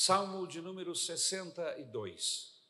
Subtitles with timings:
[0.00, 2.64] Salmo de número 62.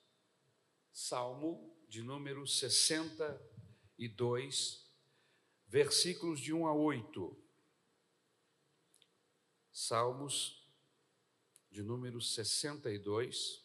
[0.91, 4.91] Salmo de número 62,
[5.67, 7.38] versículos de 1 a 8.
[9.70, 10.66] Salmos
[11.70, 13.62] de número 62.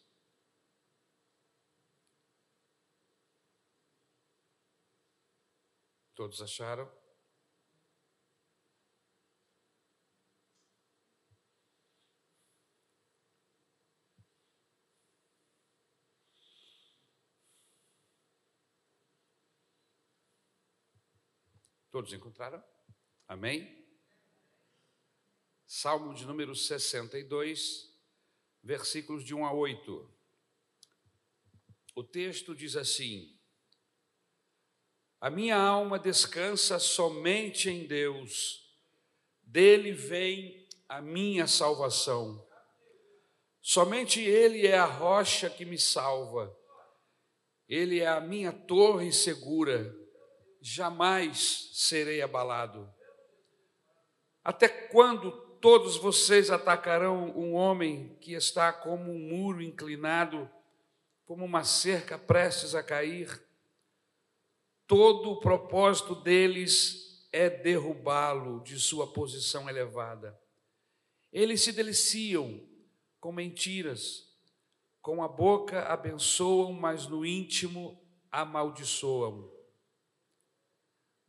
[6.13, 7.02] Todos acharam?
[21.93, 22.59] Todos encontraram?
[23.27, 23.85] Amém?
[25.67, 27.87] Salmo de número 62,
[28.63, 30.11] versículos de 1 a 8.
[31.93, 33.37] O texto diz assim:
[35.21, 38.75] A minha alma descansa somente em Deus,
[39.43, 42.43] dele vem a minha salvação.
[43.61, 46.57] Somente Ele é a rocha que me salva,
[47.69, 50.02] Ele é a minha torre segura
[50.65, 52.89] jamais serei abalado.
[54.41, 60.49] Até quando todos vocês atacarão um homem que está como um muro inclinado,
[61.25, 63.45] como uma cerca prestes a cair?
[64.87, 70.39] Todo o propósito deles é derrubá-lo de sua posição elevada.
[71.29, 72.65] Eles se deliciam
[73.19, 74.29] com mentiras,
[75.01, 79.51] com a boca abençoam, mas no íntimo amaldiçoam.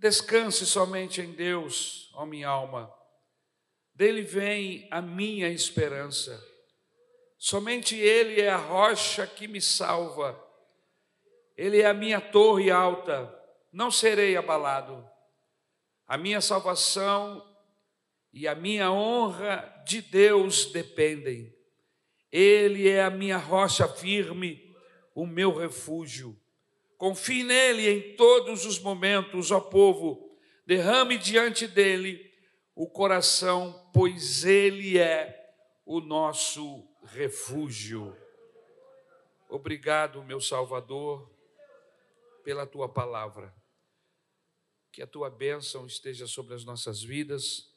[0.04, 2.92] Descanse somente em Deus, ó minha alma.
[3.94, 6.46] Dele vem a minha esperança.
[7.38, 10.38] Somente Ele é a rocha que me salva.
[11.56, 13.34] Ele é a minha torre alta.
[13.72, 15.08] Não serei abalado.
[16.06, 17.42] A minha salvação
[18.30, 21.50] e a minha honra de Deus dependem.
[22.30, 24.76] Ele é a minha rocha firme,
[25.14, 26.38] o meu refúgio.
[27.04, 30.34] Confie nele em todos os momentos, ó povo.
[30.64, 32.32] Derrame diante dele
[32.74, 35.54] o coração, pois ele é
[35.84, 38.16] o nosso refúgio.
[39.50, 41.30] Obrigado, meu Salvador,
[42.42, 43.54] pela tua palavra.
[44.90, 47.70] Que a tua bênção esteja sobre as nossas vidas,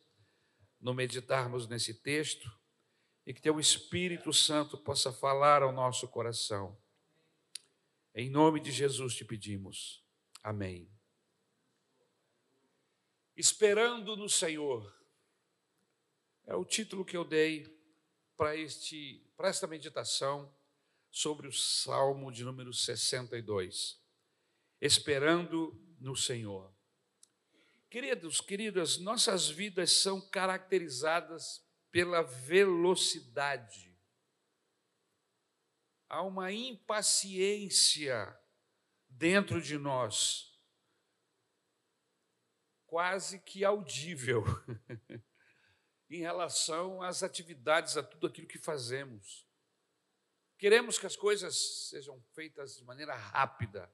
[0.79, 2.49] no meditarmos nesse texto,
[3.25, 6.77] e que teu Espírito Santo possa falar ao nosso coração
[8.17, 10.03] em nome de Jesus te pedimos.
[10.41, 10.89] Amém.
[13.35, 14.91] Esperando no Senhor.
[16.43, 17.71] É o título que eu dei
[18.35, 20.51] para este para esta meditação
[21.11, 24.01] sobre o Salmo de número 62.
[24.81, 26.73] Esperando no Senhor.
[27.87, 33.95] Queridos, queridas, nossas vidas são caracterizadas pela velocidade
[36.09, 38.37] há uma impaciência
[39.09, 40.57] dentro de nós,
[42.85, 44.43] quase que audível,
[46.09, 49.45] em relação às atividades, a tudo aquilo que fazemos.
[50.57, 53.91] Queremos que as coisas sejam feitas de maneira rápida.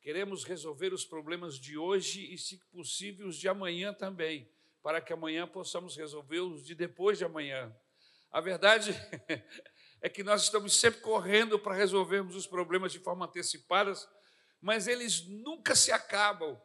[0.00, 4.50] Queremos resolver os problemas de hoje e, se possível, os de amanhã também,
[4.82, 7.74] para que amanhã possamos resolver os de depois de amanhã.
[8.30, 8.92] A verdade
[10.00, 13.92] é que nós estamos sempre correndo para resolvermos os problemas de forma antecipada,
[14.60, 16.60] mas eles nunca se acabam.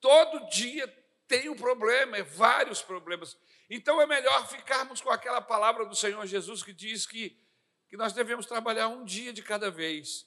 [0.00, 0.86] Todo dia
[1.26, 3.36] tem um problema, é vários problemas.
[3.68, 7.36] Então é melhor ficarmos com aquela palavra do Senhor Jesus que diz que,
[7.88, 10.26] que nós devemos trabalhar um dia de cada vez,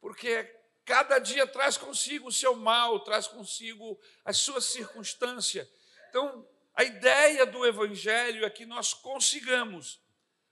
[0.00, 0.44] porque
[0.84, 5.68] cada dia traz consigo o seu mal, traz consigo a sua circunstância.
[6.08, 10.00] Então, a ideia do Evangelho é que nós consigamos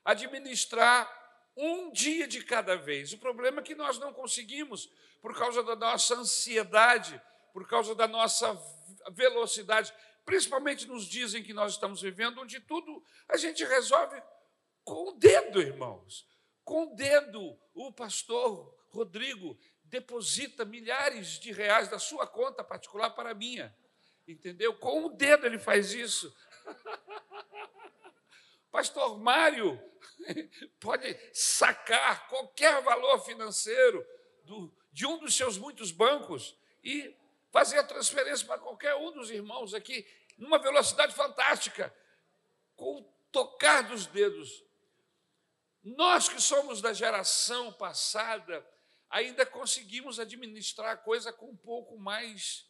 [0.05, 1.24] administrar
[1.57, 3.13] um dia de cada vez.
[3.13, 7.21] O problema é que nós não conseguimos, por causa da nossa ansiedade,
[7.53, 8.61] por causa da nossa
[9.13, 9.95] velocidade,
[10.25, 14.21] principalmente nos dias em que nós estamos vivendo, onde tudo a gente resolve
[14.83, 16.27] com o dedo, irmãos.
[16.65, 23.31] Com o dedo, o pastor Rodrigo deposita milhares de reais da sua conta particular para
[23.31, 23.75] a minha.
[24.27, 24.75] Entendeu?
[24.75, 26.35] Com o dedo ele faz isso.
[28.75, 29.81] Pastor Mário
[30.81, 34.05] pode sacar qualquer valor financeiro
[34.43, 37.15] do, de um dos seus muitos bancos e
[37.53, 40.05] fazer a transferência para qualquer um dos irmãos aqui,
[40.37, 41.95] numa velocidade fantástica,
[42.75, 44.65] com o tocar dos dedos.
[45.85, 48.69] Nós que somos da geração passada,
[49.09, 52.69] ainda conseguimos administrar a coisa com um pouco mais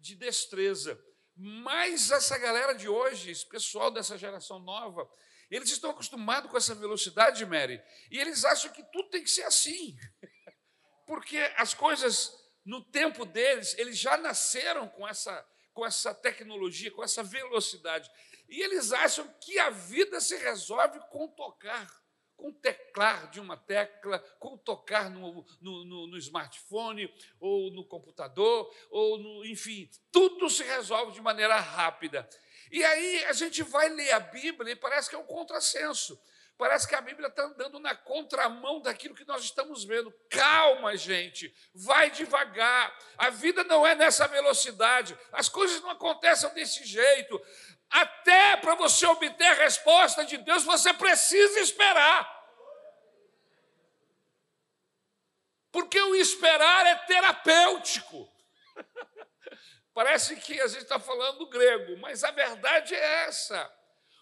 [0.00, 1.00] de destreza.
[1.36, 5.08] Mas essa galera de hoje, esse pessoal dessa geração nova,
[5.50, 9.44] Eles estão acostumados com essa velocidade, Mary, e eles acham que tudo tem que ser
[9.44, 9.96] assim.
[11.06, 12.32] Porque as coisas,
[12.64, 18.10] no tempo deles, eles já nasceram com essa, com essa tecnologia, com essa velocidade.
[18.48, 21.88] E eles acham que a vida se resolve com tocar
[22.38, 28.72] com teclar de uma tecla, com tocar no, no, no, no, smartphone, ou no computador,
[28.90, 32.26] ou no, enfim, tudo se resolve de maneira rápida.
[32.70, 36.20] E aí a gente vai ler a Bíblia e parece que é um contrassenso.
[36.58, 40.12] Parece que a Bíblia está andando na contramão daquilo que nós estamos vendo.
[40.28, 42.98] Calma, gente, vai devagar.
[43.16, 47.40] A vida não é nessa velocidade, as coisas não acontecem desse jeito.
[47.88, 52.36] Até para você obter a resposta de Deus, você precisa esperar.
[55.70, 58.28] Porque o esperar é terapêutico.
[59.98, 63.68] Parece que a gente está falando grego, mas a verdade é essa.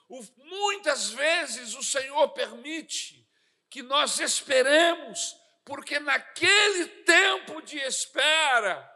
[0.08, 3.28] O, muitas vezes o Senhor permite
[3.69, 5.37] que nós esperemos,
[5.67, 8.90] porque naquele tempo de espera,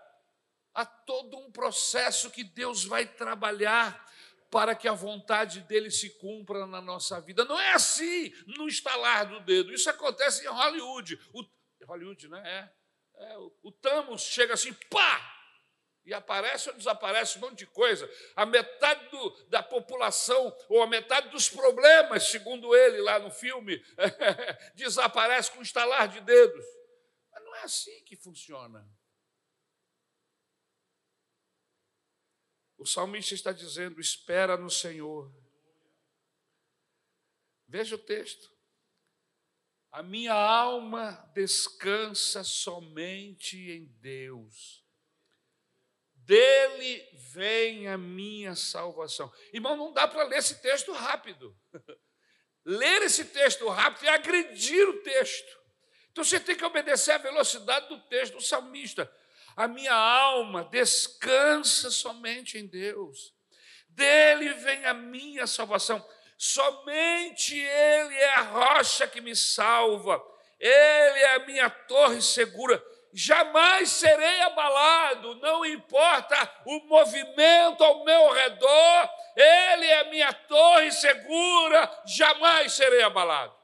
[0.72, 4.02] há todo um processo que Deus vai trabalhar
[4.50, 7.44] para que a vontade dele se cumpra na nossa vida.
[7.44, 9.70] Não é assim, no estalar do dedo.
[9.70, 11.20] Isso acontece em Hollywood.
[11.34, 11.44] O,
[11.84, 12.72] Hollywood, né?
[13.18, 15.39] É, é, o, o Thanos chega assim, pá!
[16.04, 18.10] E aparece ou desaparece um monte de coisa.
[18.34, 23.82] A metade do, da população, ou a metade dos problemas, segundo ele lá no filme,
[24.74, 26.64] desaparece com um estalar de dedos.
[27.30, 28.88] Mas não é assim que funciona.
[32.78, 35.30] O salmista está dizendo: espera no Senhor.
[37.68, 38.50] Veja o texto.
[39.92, 44.79] A minha alma descansa somente em Deus.
[46.30, 49.32] Dele vem a minha salvação.
[49.52, 51.56] Irmão, não dá para ler esse texto rápido.
[52.64, 55.58] ler esse texto rápido é agredir o texto.
[56.12, 59.12] Então você tem que obedecer à velocidade do texto do salmista.
[59.56, 63.34] A minha alma descansa somente em Deus.
[63.88, 66.08] Dele vem a minha salvação.
[66.38, 70.24] Somente Ele é a rocha que me salva,
[70.60, 72.80] Ele é a minha torre segura.
[73.12, 82.02] Jamais serei abalado, não importa o movimento ao meu redor, Ele é minha torre segura,
[82.06, 83.58] jamais serei abalado.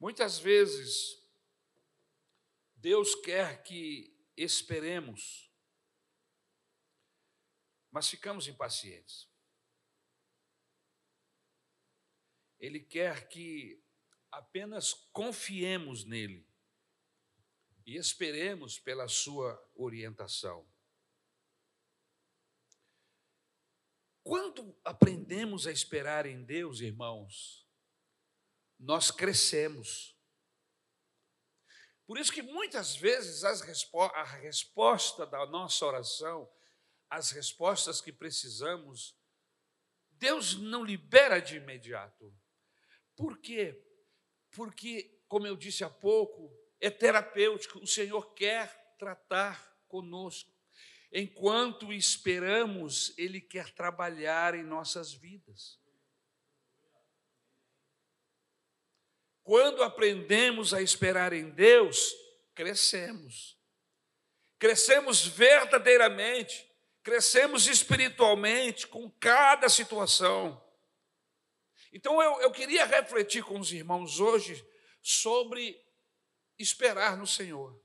[0.00, 1.18] Muitas vezes,
[2.76, 5.48] Deus quer que esperemos
[7.90, 9.27] mas ficamos impacientes.
[12.58, 13.82] Ele quer que
[14.30, 16.46] apenas confiemos nele
[17.86, 20.68] e esperemos pela sua orientação.
[24.22, 27.66] Quando aprendemos a esperar em Deus, irmãos,
[28.78, 30.14] nós crescemos.
[32.06, 36.50] Por isso que muitas vezes respo a resposta da nossa oração
[37.10, 39.16] as respostas que precisamos,
[40.10, 42.37] Deus não libera de imediato.
[43.18, 43.84] Por quê?
[44.52, 50.48] Porque, como eu disse há pouco, é terapêutico, o Senhor quer tratar conosco.
[51.12, 55.80] Enquanto esperamos, Ele quer trabalhar em nossas vidas.
[59.42, 62.14] Quando aprendemos a esperar em Deus,
[62.54, 63.58] crescemos.
[64.60, 66.68] Crescemos verdadeiramente
[67.08, 70.62] crescemos espiritualmente com cada situação.
[71.92, 74.66] Então eu, eu queria refletir com os irmãos hoje
[75.00, 75.80] sobre
[76.58, 77.80] esperar no Senhor.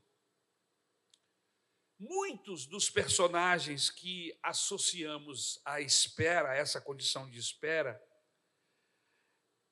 [1.97, 8.01] Muitos dos personagens que associamos à espera, a essa condição de espera,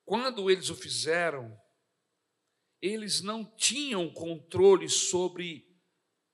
[0.05, 1.59] quando eles o fizeram,
[2.81, 5.69] eles não tinham controle sobre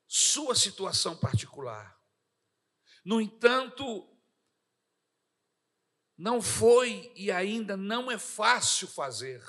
[0.07, 1.99] sua situação particular.
[3.03, 4.16] No entanto,
[6.17, 9.43] não foi e ainda não é fácil fazer.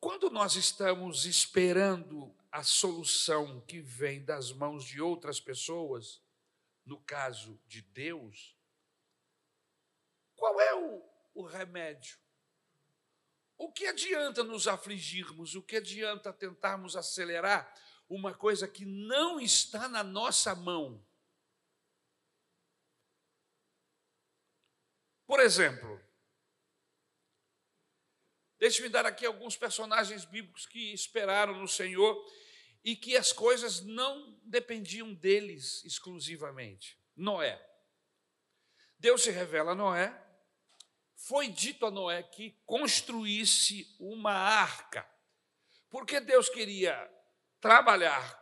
[0.00, 6.22] Quando nós estamos esperando a solução que vem das mãos de outras pessoas,
[6.86, 8.56] no caso de Deus,
[10.34, 11.02] qual é o,
[11.34, 12.18] o remédio?
[13.58, 15.54] O que adianta nos afligirmos?
[15.54, 17.70] O que adianta tentarmos acelerar
[18.08, 21.04] uma coisa que não está na nossa mão.
[25.30, 26.04] Por exemplo,
[28.58, 32.20] deixe-me dar aqui alguns personagens bíblicos que esperaram no Senhor
[32.82, 37.00] e que as coisas não dependiam deles exclusivamente.
[37.14, 37.64] Noé.
[38.98, 40.12] Deus se revela a Noé.
[41.14, 45.08] Foi dito a Noé que construísse uma arca,
[45.88, 47.08] porque Deus queria
[47.60, 48.36] trabalhar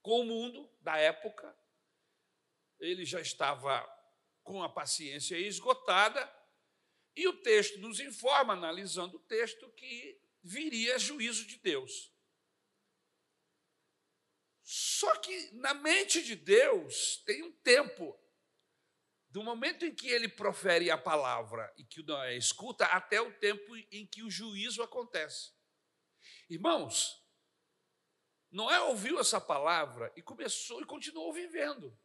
[0.00, 1.54] com o mundo da época.
[2.78, 3.99] Ele já estava
[4.50, 6.28] com a paciência esgotada,
[7.14, 12.12] e o texto nos informa, analisando o texto, que viria juízo de Deus.
[14.60, 18.18] Só que na mente de Deus tem um tempo,
[19.28, 23.76] do momento em que ele profere a palavra e que Noé escuta, até o tempo
[23.92, 25.52] em que o juízo acontece.
[26.48, 27.24] Irmãos,
[28.50, 31.96] Noé ouviu essa palavra e começou e continuou vivendo,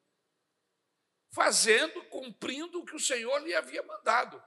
[1.31, 4.41] fazendo, cumprindo o que o Senhor lhe havia mandado.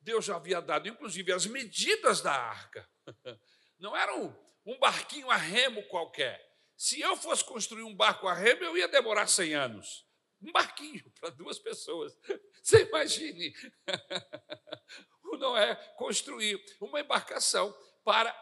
[0.00, 2.88] Deus já havia dado, inclusive, as medidas da arca.
[3.78, 4.34] Não era um,
[4.66, 6.44] um barquinho a remo qualquer.
[6.76, 10.06] Se eu fosse construir um barco a remo, eu ia demorar 100 anos.
[10.42, 12.16] Um barquinho para duas pessoas.
[12.62, 13.54] Você imagine.
[15.24, 18.34] O Noé construir uma embarcação para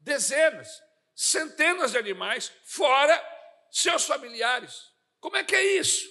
[0.00, 0.68] dezenas,
[1.14, 3.22] centenas de animais, fora
[3.70, 4.90] seus familiares.
[5.20, 6.08] Como é que é isso?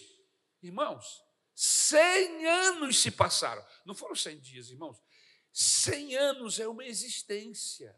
[0.63, 1.21] Irmãos,
[1.53, 3.63] 100 anos se passaram.
[3.85, 4.97] Não foram 100 dias, irmãos.
[5.51, 7.95] 100 anos é uma existência.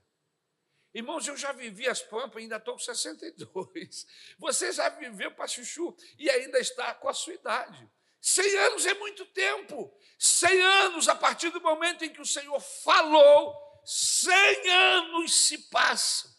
[0.93, 4.07] Irmãos, eu já vivi as pampas, ainda estou com 62.
[4.39, 7.89] Você já viveu para chuchu e ainda está com a sua idade.
[8.19, 9.95] 100 anos é muito tempo.
[10.17, 13.55] 100 anos, a partir do momento em que o Senhor falou,
[13.85, 16.33] 100 anos se passam.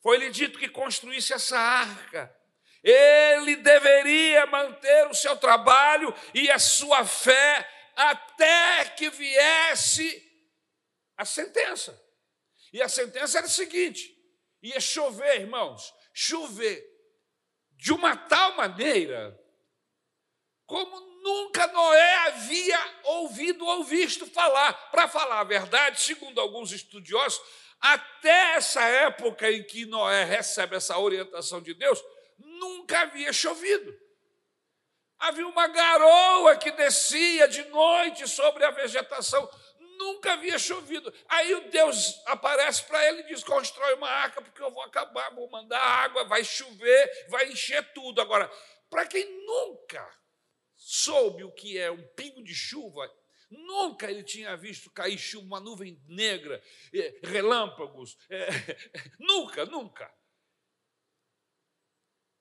[0.00, 2.34] Foi-lhe dito que construísse essa arca.
[2.82, 10.26] Ele deveria manter o seu trabalho e a sua fé até que viesse
[11.16, 12.00] a sentença.
[12.72, 14.10] E a sentença era a seguinte:
[14.62, 16.82] ia chover, irmãos, chover
[17.72, 19.38] de uma tal maneira
[20.66, 24.72] como nunca Noé havia ouvido ou visto falar.
[24.90, 27.40] Para falar a verdade, segundo alguns estudiosos,
[27.80, 32.00] até essa época em que Noé recebe essa orientação de Deus,
[32.40, 33.98] nunca havia chovido.
[35.18, 39.48] Havia uma garoa que descia de noite sobre a vegetação,
[39.98, 41.12] nunca havia chovido.
[41.28, 45.34] Aí o Deus aparece para ele e diz: constrói uma arca, porque eu vou acabar,
[45.34, 48.20] vou mandar água, vai chover, vai encher tudo.
[48.20, 48.50] Agora,
[48.88, 50.08] para quem nunca
[50.74, 53.12] soube o que é um pingo de chuva,
[53.50, 56.62] nunca ele tinha visto cair chuva, uma nuvem negra,
[56.94, 58.48] eh, relâmpagos, é,
[59.20, 60.10] nunca, nunca.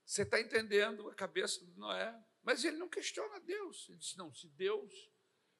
[0.10, 2.20] Você está entendendo a cabeça de Noé?
[2.42, 3.88] Mas ele não questiona Deus.
[3.88, 4.92] Ele disse: não, se Deus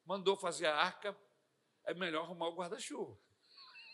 [0.04, 1.16] mandou fazer a arca,
[1.86, 3.16] é melhor arrumar o guarda-chuva.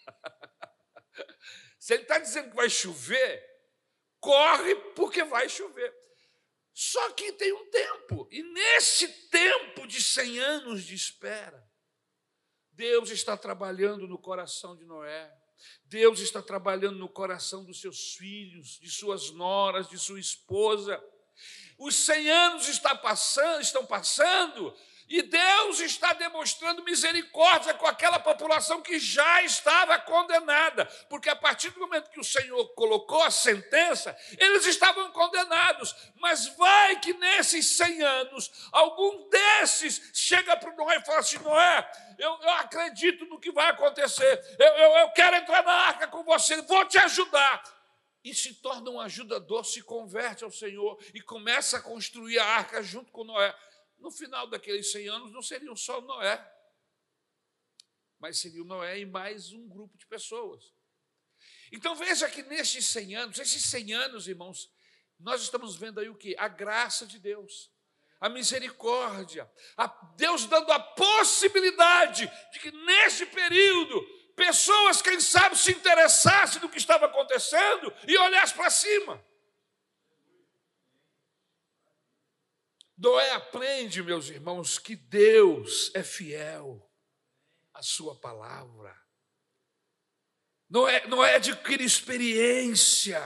[1.77, 3.45] se ele está dizendo que vai chover,
[4.21, 5.93] corre porque vai chover.
[6.73, 11.69] Só que tem um tempo, e nesse tempo de 100 anos de espera,
[12.71, 15.37] Deus está trabalhando no coração de Noé.
[15.95, 21.01] Deus está trabalhando no coração dos seus filhos, de suas noras, de sua esposa.
[21.77, 24.75] Os 100 anos está passando, estão passando,
[25.07, 31.69] e Deus está demonstrando misericórdia com aquela população que já estava condenada, porque a partir
[31.69, 35.95] do momento que o Senhor colocou a sentença, eles estavam condenados.
[36.15, 41.91] Mas vai que nesses 100 anos, algum desses chega para Noé e fala assim: Noé,
[42.17, 46.23] eu, eu acredito no que vai acontecer, eu, eu, eu quero entrar na arca com
[46.23, 47.63] você, vou te ajudar.
[48.23, 52.81] E se torna um ajudador, se converte ao Senhor e começa a construir a arca
[52.81, 53.53] junto com Noé
[53.97, 56.53] no final daqueles 100 anos não seriam só Noé,
[58.19, 60.73] mas seria o Noé e mais um grupo de pessoas.
[61.71, 64.71] Então veja que nesses 100 anos, esses 100 anos, irmãos,
[65.19, 66.35] nós estamos vendo aí o que?
[66.37, 67.71] A graça de Deus,
[68.19, 74.01] a misericórdia, a Deus dando a possibilidade de que nesse período
[74.35, 79.23] pessoas, quem sabe, se interessassem no que estava acontecendo e olhassem para cima.
[82.97, 86.89] Noé aprende, meus irmãos, que Deus é fiel
[87.73, 88.95] à sua palavra.
[90.69, 93.21] Noé, Noé adquire experiência,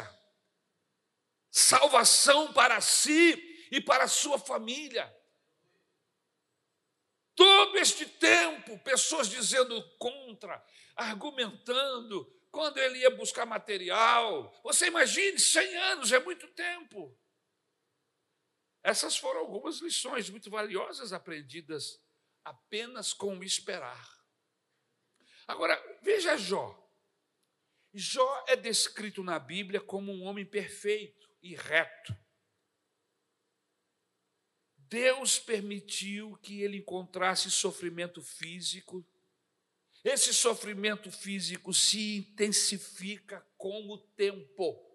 [1.51, 5.15] salvação para si e para a sua família.
[7.35, 10.61] Todo este tempo, pessoas dizendo contra,
[10.95, 14.51] argumentando, quando ele ia buscar material.
[14.63, 17.18] Você imagine, 100 anos é muito tempo.
[18.83, 22.01] Essas foram algumas lições muito valiosas aprendidas
[22.43, 24.19] apenas com esperar.
[25.48, 26.77] Agora, veja Jó.
[27.93, 32.15] Jó é descrito na Bíblia como um homem perfeito e reto.
[34.77, 39.05] Deus permitiu que ele encontrasse sofrimento físico.
[40.03, 44.88] Esse sofrimento físico se intensifica com o tempo.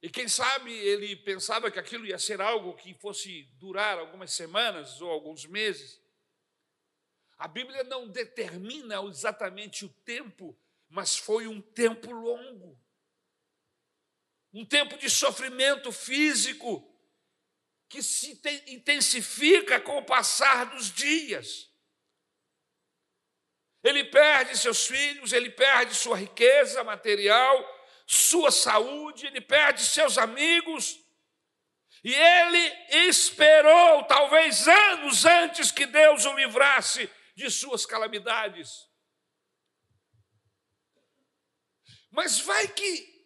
[0.00, 5.00] E quem sabe ele pensava que aquilo ia ser algo que fosse durar algumas semanas
[5.00, 6.00] ou alguns meses.
[7.36, 10.56] A Bíblia não determina exatamente o tempo,
[10.88, 12.80] mas foi um tempo longo.
[14.52, 16.84] Um tempo de sofrimento físico
[17.88, 21.68] que se intensifica com o passar dos dias.
[23.82, 27.77] Ele perde seus filhos, ele perde sua riqueza material,
[28.10, 30.98] sua saúde, ele perde seus amigos.
[32.02, 38.88] E ele esperou, talvez anos antes que Deus o livrasse de suas calamidades.
[42.10, 43.18] Mas vai que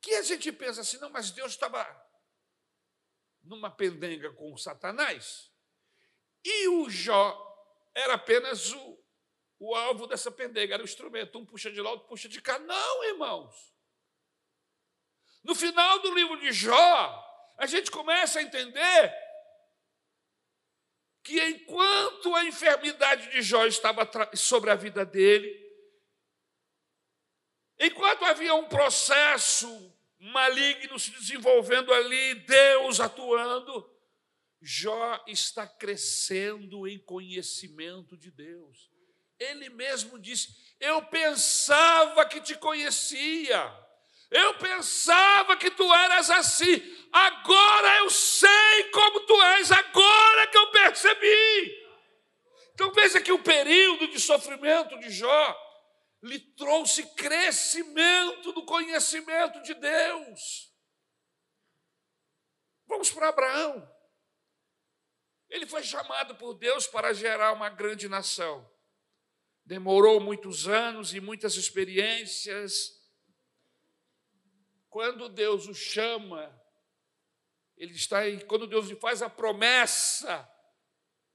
[0.00, 1.82] que a gente pensa assim, não, mas Deus estava
[3.42, 5.50] numa pendenga com Satanás.
[6.44, 7.34] E o Jó
[7.94, 9.03] era apenas o,
[9.64, 11.38] o alvo dessa pendenga, era o instrumento.
[11.38, 12.58] Um puxa de lá, outro puxa de cá.
[12.58, 13.74] Não, irmãos.
[15.42, 19.14] No final do livro de Jó, a gente começa a entender
[21.22, 25.50] que enquanto a enfermidade de Jó estava sobre a vida dele,
[27.78, 33.90] enquanto havia um processo maligno se desenvolvendo ali, Deus atuando,
[34.60, 38.93] Jó está crescendo em conhecimento de Deus.
[39.44, 40.48] Ele mesmo disse:
[40.80, 43.72] Eu pensava que te conhecia,
[44.30, 46.82] eu pensava que tu eras assim,
[47.12, 51.84] agora eu sei como tu és, agora que eu percebi.
[52.72, 55.60] Então veja que o período de sofrimento de Jó
[56.22, 60.72] lhe trouxe crescimento do conhecimento de Deus.
[62.86, 63.88] Vamos para Abraão.
[65.48, 68.68] Ele foi chamado por Deus para gerar uma grande nação.
[69.64, 73.02] Demorou muitos anos e muitas experiências.
[74.90, 76.54] Quando Deus o chama,
[77.76, 80.48] ele está quando Deus lhe faz a promessa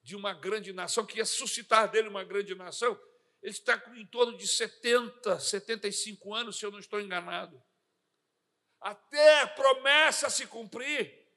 [0.04, 3.00] de uma grande nação, que ia suscitar dele uma grande nação,
[3.42, 7.62] ele está com em torno de 70, 75 anos, se eu não estou enganado.
[8.80, 11.28] Até a promessa se cumprir,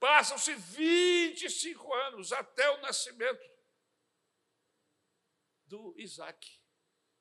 [0.00, 3.51] passam-se 25 anos até o nascimento
[5.72, 6.60] do Isaac.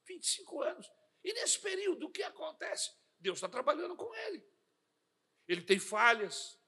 [0.05, 0.91] 25 anos.
[1.23, 2.91] E nesse período, o que acontece?
[3.17, 4.43] Deus está trabalhando com ele.
[5.47, 6.59] Ele tem falhas,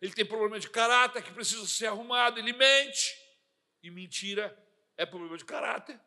[0.00, 3.14] ele tem problema de caráter que precisa ser arrumado, ele mente.
[3.82, 4.54] E mentira
[4.96, 5.98] é problema de caráter.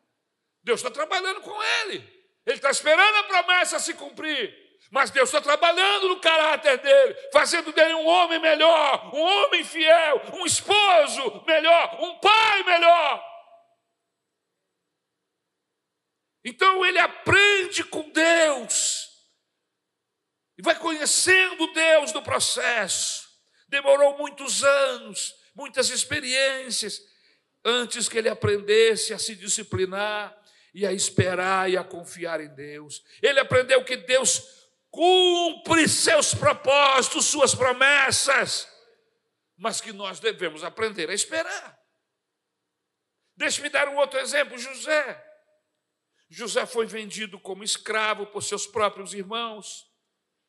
[0.62, 1.98] Deus está trabalhando com ele.
[2.46, 4.70] Ele está esperando a promessa se cumprir.
[4.90, 10.22] Mas Deus está trabalhando no caráter dele, fazendo dele um homem melhor, um homem fiel,
[10.34, 13.29] um esposo melhor, um pai melhor.
[16.44, 19.08] Então ele aprende com Deus
[20.56, 23.28] e vai conhecendo Deus no processo.
[23.68, 27.00] Demorou muitos anos, muitas experiências,
[27.64, 30.40] antes que ele aprendesse a se disciplinar,
[30.72, 33.02] e a esperar e a confiar em Deus.
[33.22, 34.42] Ele aprendeu que Deus
[34.90, 38.68] cumpre seus propósitos, suas promessas,
[39.56, 41.78] mas que nós devemos aprender a esperar.
[43.36, 45.26] Deixe-me dar um outro exemplo: José.
[46.30, 49.90] José foi vendido como escravo por seus próprios irmãos,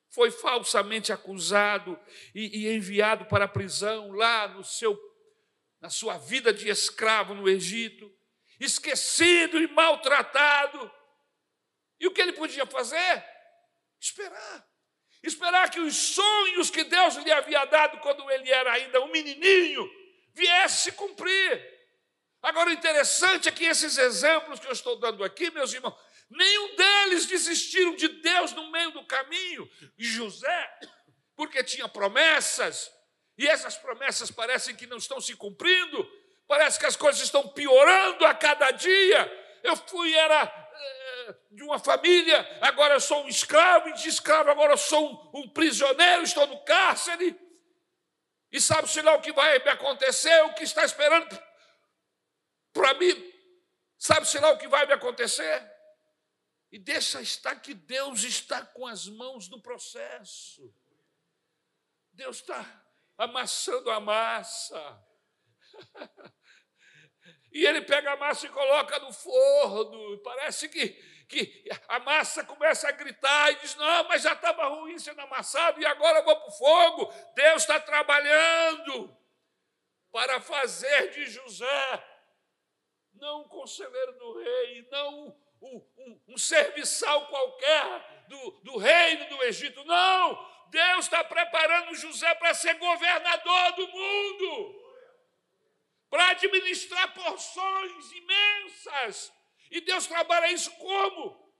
[0.09, 1.99] foi falsamente acusado
[2.33, 4.97] e, e enviado para a prisão lá no seu,
[5.79, 8.09] na sua vida de escravo no Egito
[8.61, 10.91] esquecido e maltratado.
[11.99, 13.25] E o que ele podia fazer?
[13.99, 14.67] Esperar.
[15.23, 19.89] Esperar que os sonhos que Deus lhe havia dado quando ele era ainda um menininho
[20.33, 21.80] viesse se cumprir.
[22.41, 25.95] Agora, o interessante é que esses exemplos que eu estou dando aqui, meus irmãos,
[26.29, 29.69] nenhum deles desistiram de Deus no meio do caminho.
[29.97, 30.79] E José,
[31.35, 32.91] porque tinha promessas,
[33.37, 36.07] e essas promessas parecem que não estão se cumprindo,
[36.51, 39.59] Parece que as coisas estão piorando a cada dia.
[39.63, 44.51] Eu fui, era eh, de uma família, agora eu sou um escravo, e de escravo
[44.51, 47.39] agora eu sou um, um prisioneiro, estou no cárcere.
[48.51, 51.41] E sabe-se lá o que vai acontecer, o que está esperando
[52.73, 53.31] para mim.
[53.97, 55.71] Sabe-se lá o que vai me acontecer?
[56.71, 60.73] E deixa estar que Deus está com as mãos no processo.
[62.13, 62.65] Deus está
[63.17, 65.05] amassando a massa.
[67.53, 70.17] E ele pega a massa e coloca no forno.
[70.19, 70.87] Parece que,
[71.27, 75.81] que a massa começa a gritar e diz: Não, mas já estava ruim sendo amassado
[75.81, 77.13] e agora eu vou para o fogo.
[77.35, 79.17] Deus está trabalhando
[80.11, 82.03] para fazer de José
[83.21, 85.27] não um conselheiro do rei, não
[85.61, 89.83] um, um, um serviçal qualquer do, do reino do Egito.
[89.85, 90.51] Não!
[90.69, 94.81] Deus está preparando José para ser governador do mundo
[96.09, 99.33] para administrar porções imensas.
[99.69, 101.53] E Deus trabalha isso como?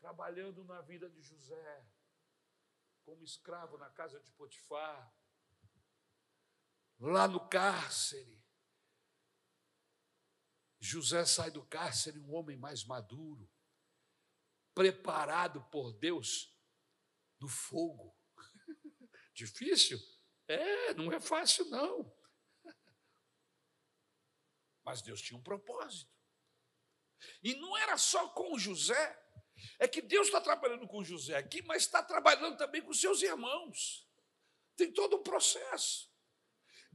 [0.00, 1.84] Trabalhando na vida de José,
[3.04, 5.12] como escravo na casa de Potifar,
[7.00, 8.45] lá no cárcere.
[10.86, 13.50] José sai do cárcere um homem mais maduro,
[14.72, 16.54] preparado por Deus
[17.40, 18.16] no fogo.
[19.34, 19.98] Difícil?
[20.46, 22.16] É, não é fácil, não.
[24.84, 26.14] Mas Deus tinha um propósito.
[27.42, 29.22] E não era só com José.
[29.78, 34.06] É que Deus está trabalhando com José aqui, mas está trabalhando também com seus irmãos.
[34.76, 36.14] Tem todo um processo.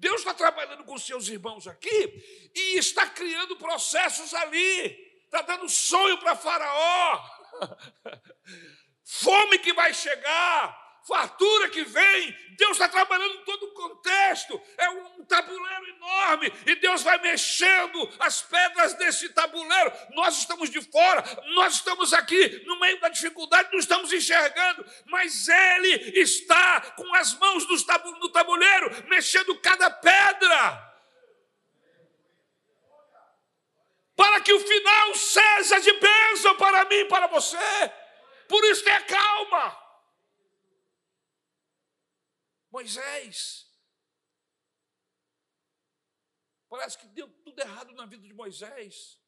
[0.01, 4.87] Deus está trabalhando com seus irmãos aqui e está criando processos ali.
[5.25, 7.23] Está dando sonho para Faraó.
[9.05, 10.75] Fome que vai chegar,
[11.07, 16.75] fartura que vem, Deus está trabalhando em todo o contexto, é um tabuleiro enorme, e
[16.75, 19.91] Deus vai mexendo as pedras desse tabuleiro.
[20.11, 21.23] Nós estamos de fora,
[21.55, 27.33] nós estamos aqui no meio da dificuldade, não estamos enxergando, mas Ele está com as
[27.39, 30.91] mãos no tabuleiro, mexendo cada pedra.
[34.15, 37.57] Para que o final seja de bênção para mim e para você.
[38.47, 39.80] Por isso tenha calma.
[42.71, 43.69] Moisés.
[46.69, 49.19] Parece que deu tudo errado na vida de Moisés.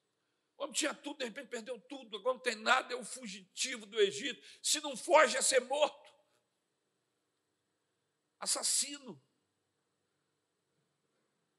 [0.56, 3.86] O homem tinha tudo, de repente perdeu tudo, agora não tem nada, é um fugitivo
[3.86, 4.42] do Egito.
[4.62, 6.14] Se não foge, é ser morto.
[8.40, 9.22] Assassino.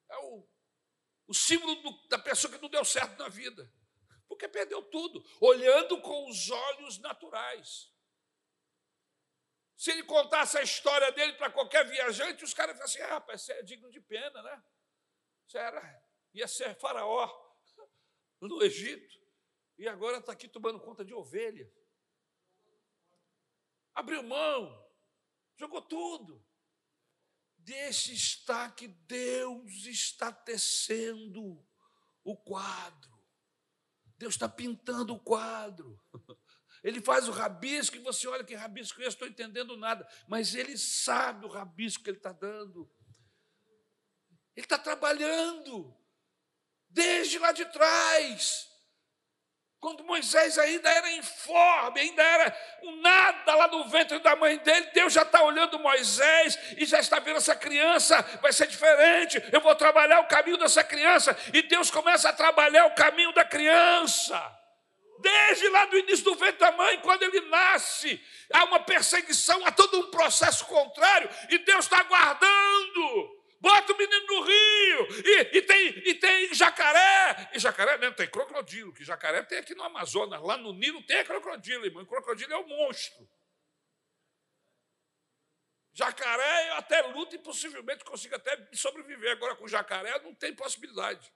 [0.08, 0.48] É o,
[1.26, 3.70] o símbolo do, da pessoa que não deu certo na vida.
[4.26, 7.93] Porque perdeu tudo, olhando com os olhos naturais.
[9.76, 13.42] Se ele contasse a história dele para qualquer viajante, os caras iam assim: ah, rapaz,
[13.42, 14.64] isso é digno de pena, né?
[15.46, 17.28] Isso era, ia ser faraó
[18.40, 19.20] no Egito,
[19.76, 21.70] e agora está aqui tomando conta de ovelha.
[23.94, 24.86] Abriu mão,
[25.56, 26.44] jogou tudo.
[27.58, 31.66] Deixe estar que Deus está tecendo
[32.22, 33.14] o quadro.
[34.18, 36.00] Deus está pintando o quadro.
[36.84, 40.76] Ele faz o rabisco e você olha que rabisco eu estou entendendo nada, mas ele
[40.76, 42.86] sabe o rabisco que ele está dando.
[44.54, 45.96] Ele está trabalhando
[46.90, 48.68] desde lá de trás.
[49.80, 54.90] Quando Moisés ainda era informe, ainda era um nada lá no ventre da mãe dele,
[54.92, 59.42] Deus já está olhando Moisés e já está vendo essa criança, vai ser diferente.
[59.50, 63.44] Eu vou trabalhar o caminho dessa criança, e Deus começa a trabalhar o caminho da
[63.44, 64.63] criança.
[65.18, 68.20] Desde lá do início do ventre da mãe, quando ele nasce,
[68.52, 73.44] há uma perseguição, há todo um processo contrário, e Deus está guardando.
[73.60, 77.50] Bota o menino no rio, e, e, tem, e tem jacaré.
[77.54, 81.24] E jacaré mesmo, tem crocodilo, que jacaré tem aqui no Amazonas, lá no Nilo tem
[81.24, 82.04] crocodilo, irmão.
[82.04, 83.26] Crocodilo é um monstro.
[85.94, 89.30] Jacaré eu até luto e possivelmente consigo até sobreviver.
[89.30, 91.32] Agora, com jacaré não tem possibilidade.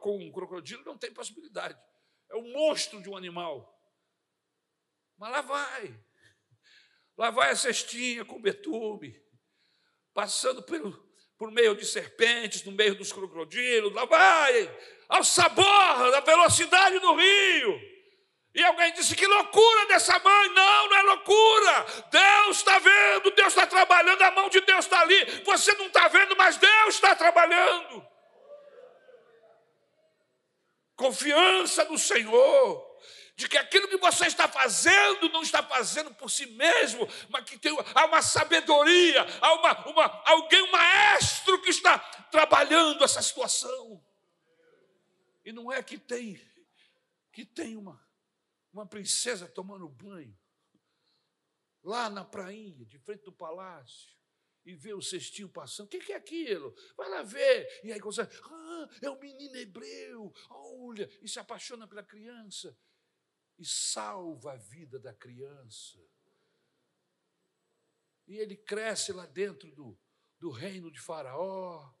[0.00, 1.76] Com um crocodilo não tem possibilidade
[2.30, 3.76] é o monstro de um animal.
[5.18, 5.94] Mas lá vai.
[7.18, 9.14] Lá vai a cestinha com betume,
[10.14, 10.92] passando pelo,
[11.36, 17.14] por meio de serpentes, no meio dos crocodilos, lá vai, ao sabor da velocidade do
[17.14, 17.90] rio.
[18.54, 20.48] E alguém disse: que loucura dessa mãe.
[20.48, 21.86] Não, não é loucura.
[22.10, 25.42] Deus está vendo, Deus está trabalhando, a mão de Deus está ali.
[25.44, 28.10] Você não está vendo, mas Deus está trabalhando
[31.00, 33.00] confiança no Senhor,
[33.34, 37.58] de que aquilo que você está fazendo não está fazendo por si mesmo, mas que
[37.58, 41.98] tem, há uma sabedoria, há uma, uma, alguém, um maestro que está
[42.30, 44.04] trabalhando essa situação.
[45.42, 46.38] E não é que tem
[47.32, 47.98] que tem uma,
[48.70, 50.36] uma princesa tomando banho
[51.82, 54.19] lá na prainha, de frente do palácio
[54.70, 55.86] e vê o cestinho passando.
[55.86, 56.74] O que é aquilo?
[56.96, 57.68] Vai lá ver.
[57.84, 62.76] E aí consegue, ah, é o menino hebreu, olha, e se apaixona pela criança
[63.58, 65.98] e salva a vida da criança.
[68.26, 69.98] E ele cresce lá dentro do,
[70.38, 71.92] do reino de Faraó,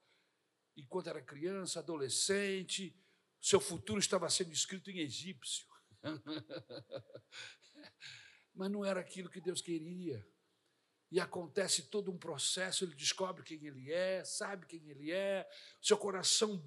[0.76, 2.96] enquanto era criança, adolescente,
[3.40, 5.66] Seu futuro estava sendo escrito em egípcio.
[8.54, 10.26] Mas não era aquilo que Deus queria.
[11.10, 15.48] E acontece todo um processo, ele descobre quem ele é, sabe quem ele é,
[15.80, 16.62] seu coração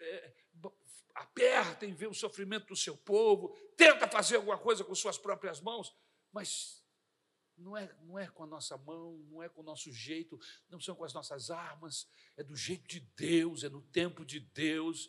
[0.00, 0.32] é,
[1.14, 5.60] aperta em ver o sofrimento do seu povo, tenta fazer alguma coisa com suas próprias
[5.60, 5.94] mãos,
[6.32, 6.82] mas
[7.56, 10.80] não é, não é com a nossa mão, não é com o nosso jeito, não
[10.80, 15.08] são com as nossas armas, é do jeito de Deus, é no tempo de Deus.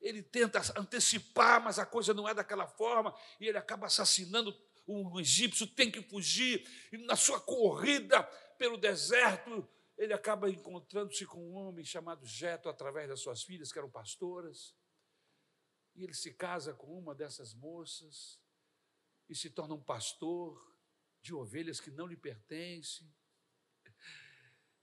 [0.00, 4.52] Ele tenta antecipar, mas a coisa não é daquela forma, e ele acaba assassinando
[4.86, 8.22] o egípcio, tem que fugir, e na sua corrida
[8.58, 13.78] pelo deserto, ele acaba encontrando-se com um homem chamado Jeto, através das suas filhas, que
[13.78, 14.74] eram pastoras,
[15.94, 18.40] e ele se casa com uma dessas moças,
[19.28, 20.70] e se torna um pastor,
[21.22, 23.12] de ovelhas que não lhe pertencem.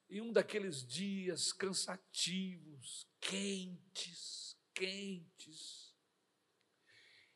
[0.10, 5.87] E um daqueles dias cansativos, quentes, quentes,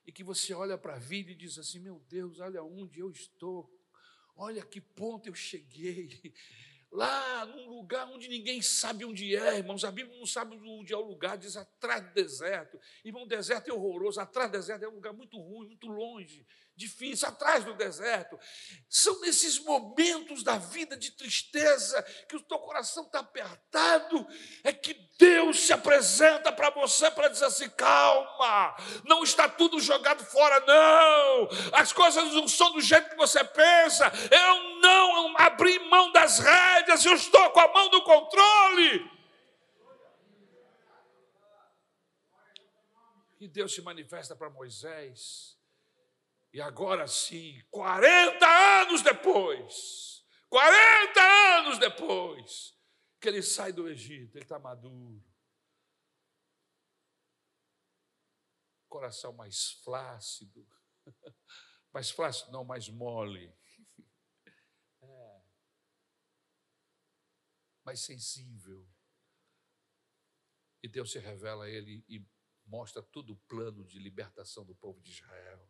[0.05, 3.11] e que você olha para a vida e diz assim: meu Deus, olha onde eu
[3.11, 3.69] estou,
[4.35, 6.33] olha que ponto eu cheguei.
[6.91, 10.97] Lá num lugar onde ninguém sabe onde é, irmãos, a Bíblia não sabe onde é
[10.97, 12.77] o lugar, diz atrás do deserto.
[13.05, 16.45] Irmão, deserto é horroroso, atrás do deserto é um lugar muito ruim, muito longe
[16.81, 18.39] difícil, atrás do deserto.
[18.89, 24.27] São nesses momentos da vida de tristeza que o teu coração está apertado,
[24.63, 30.25] é que Deus se apresenta para você para dizer assim: calma, não está tudo jogado
[30.25, 31.49] fora, não.
[31.73, 34.11] As coisas não são do jeito que você pensa.
[34.31, 39.11] Eu não abri mão das rédeas, eu estou com a mão do controle.
[43.39, 45.60] E Deus se manifesta para Moisés
[46.53, 48.45] e agora sim, 40
[48.81, 52.77] anos depois, 40 anos depois,
[53.21, 55.23] que ele sai do Egito, ele está maduro.
[58.89, 60.67] Coração mais flácido,
[61.93, 63.55] mais flácido, não, mais mole.
[65.03, 65.41] É.
[67.83, 68.87] Mais sensível.
[70.83, 72.23] E Deus se revela a ele e
[72.67, 75.67] mostra todo o plano de libertação do povo de Israel.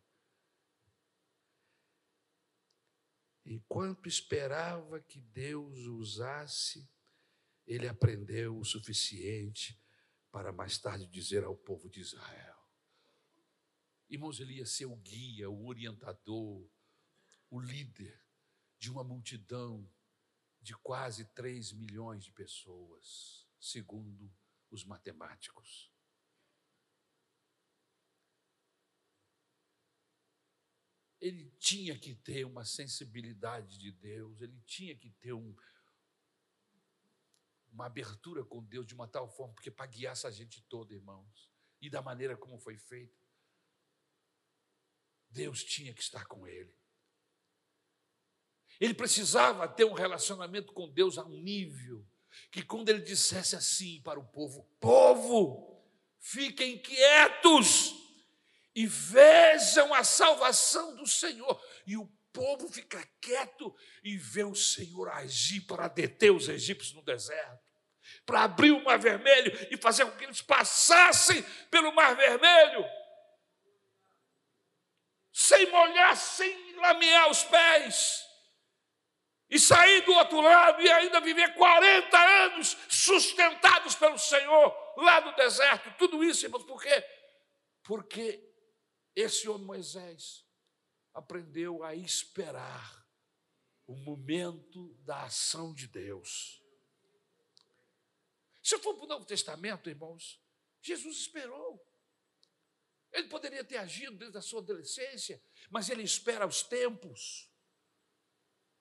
[3.44, 6.88] Enquanto esperava que Deus o usasse,
[7.66, 9.80] ele aprendeu o suficiente
[10.30, 12.56] para mais tarde dizer ao povo de Israel.
[14.08, 16.68] Irmãos, ele ia ser o guia, o orientador,
[17.50, 18.22] o líder
[18.78, 19.88] de uma multidão
[20.60, 24.32] de quase 3 milhões de pessoas, segundo
[24.70, 25.91] os matemáticos.
[31.22, 35.54] Ele tinha que ter uma sensibilidade de Deus, ele tinha que ter um,
[37.70, 41.48] uma abertura com Deus de uma tal forma, porque para guiar essa gente toda, irmãos,
[41.80, 43.24] e da maneira como foi feito,
[45.30, 46.74] Deus tinha que estar com ele.
[48.80, 52.04] Ele precisava ter um relacionamento com Deus a um nível
[52.50, 55.80] que, quando ele dissesse assim para o povo: Povo,
[56.18, 58.01] fiquem quietos
[58.74, 61.62] e vejam a salvação do Senhor.
[61.86, 67.02] E o povo fica quieto e vê o Senhor agir para deter os egípcios no
[67.02, 67.62] deserto,
[68.24, 72.84] para abrir o mar vermelho e fazer com que eles passassem pelo mar vermelho,
[75.32, 78.22] sem molhar, sem lamear os pés.
[79.50, 85.36] E sair do outro lado e ainda viver 40 anos sustentados pelo Senhor lá no
[85.36, 85.92] deserto.
[85.98, 87.04] Tudo isso, irmãos, por quê?
[87.82, 88.51] Porque
[89.14, 90.46] esse homem Moisés
[91.12, 93.06] aprendeu a esperar
[93.86, 96.62] o momento da ação de Deus.
[98.62, 100.40] Se eu for para o Novo Testamento, irmãos,
[100.80, 101.84] Jesus esperou.
[103.12, 107.50] Ele poderia ter agido desde a sua adolescência, mas ele espera os tempos.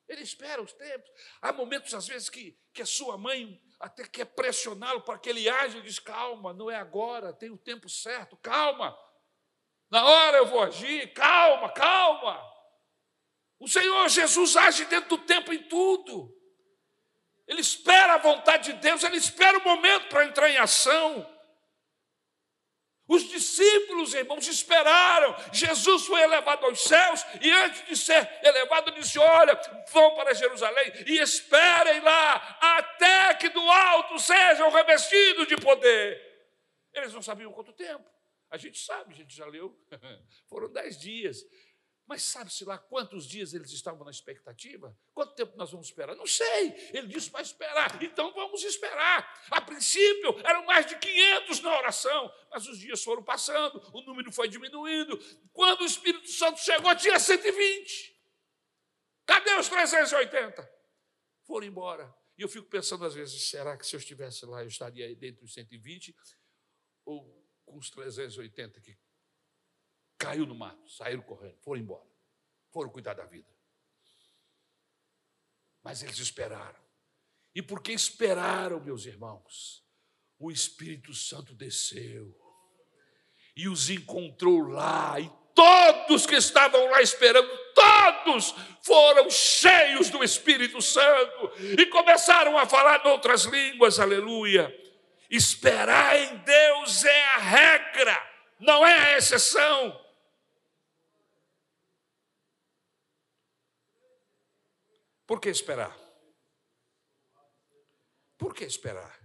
[0.08, 1.10] Ele espera os tempos.
[1.42, 5.50] Há momentos, às vezes, que, que a sua mãe até quer pressioná-lo para que ele
[5.50, 8.98] age e diz: calma, não é agora, tem o tempo certo, calma.
[9.92, 12.42] Na hora eu vou agir, calma, calma.
[13.60, 16.34] O Senhor Jesus age dentro do tempo em tudo.
[17.46, 21.30] Ele espera a vontade de Deus, ele espera o momento para entrar em ação.
[23.06, 25.36] Os discípulos, irmãos, esperaram.
[25.52, 29.60] Jesus foi elevado aos céus e antes de ser elevado, disse: Olha,
[29.92, 36.22] vão para Jerusalém e esperem lá até que do alto sejam revestidos de poder.
[36.94, 38.10] Eles não sabiam quanto tempo.
[38.52, 39.76] A gente sabe, a gente já leu.
[40.48, 41.44] Foram dez dias.
[42.06, 44.94] Mas sabe-se lá quantos dias eles estavam na expectativa?
[45.14, 46.14] Quanto tempo nós vamos esperar?
[46.14, 46.74] Não sei.
[46.94, 48.04] Ele disse para esperar.
[48.04, 49.48] Então vamos esperar.
[49.50, 54.30] A princípio eram mais de 500 na oração, mas os dias foram passando, o número
[54.30, 55.18] foi diminuindo.
[55.54, 58.20] Quando o Espírito Santo chegou, tinha 120.
[59.26, 60.70] Cadê os 380?
[61.44, 62.14] Foram embora.
[62.38, 65.42] E eu fico pensando às vezes, será que se eu estivesse lá eu estaria dentro
[65.42, 66.14] dos 120
[67.06, 67.41] ou
[67.72, 68.98] com os 380 que
[70.18, 72.10] caiu no mato, saíram correndo, foram embora,
[72.70, 73.50] foram cuidar da vida.
[75.82, 76.80] Mas eles esperaram.
[77.56, 79.84] E porque esperaram, meus irmãos,
[80.38, 82.38] o Espírito Santo desceu
[83.56, 88.54] e os encontrou lá, e todos que estavam lá esperando, todos
[88.84, 94.74] foram cheios do Espírito Santo e começaram a falar em outras línguas, aleluia.
[95.32, 99.98] Esperar em Deus é a regra, não é a exceção.
[105.26, 105.98] Por que esperar?
[108.38, 109.18] Por que esperar?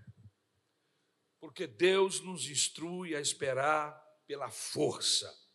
[1.41, 3.93] Porque Deus nos instrui a esperar
[4.29, 5.46] pela força.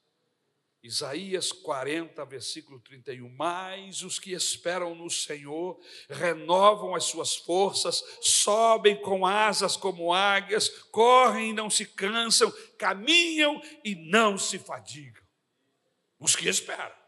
[0.83, 3.29] Isaías 40, versículo 31.
[3.29, 10.69] Mas os que esperam no Senhor renovam as suas forças, sobem com asas como águias,
[10.91, 15.23] correm e não se cansam, caminham e não se fadigam.
[16.19, 17.00] Os que esperam.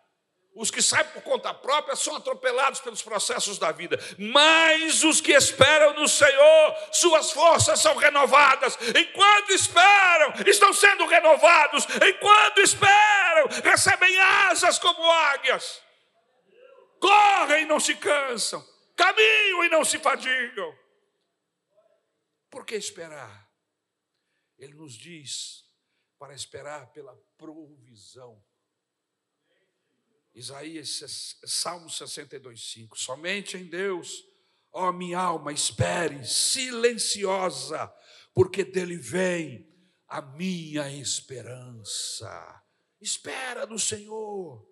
[0.55, 5.31] Os que saem por conta própria são atropelados pelos processos da vida, mas os que
[5.31, 8.77] esperam no Senhor, suas forças são renovadas.
[8.95, 11.87] Enquanto esperam, estão sendo renovados.
[12.07, 15.81] Enquanto esperam, recebem asas como águias.
[16.99, 18.63] Correm e não se cansam,
[18.95, 20.77] caminham e não se fadigam.
[22.51, 23.49] Por que esperar?
[24.59, 25.63] Ele nos diz
[26.19, 28.39] para esperar pela provisão
[30.33, 32.97] Isaías, Salmo 62, 5.
[32.97, 34.23] Somente em Deus,
[34.71, 37.87] ó minha alma, espere, silenciosa,
[38.33, 39.71] porque dele vem
[40.07, 42.63] a minha esperança.
[42.99, 44.67] Espera no Senhor.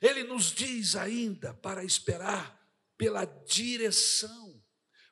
[0.00, 2.58] Ele nos diz ainda para esperar
[2.96, 4.62] pela direção.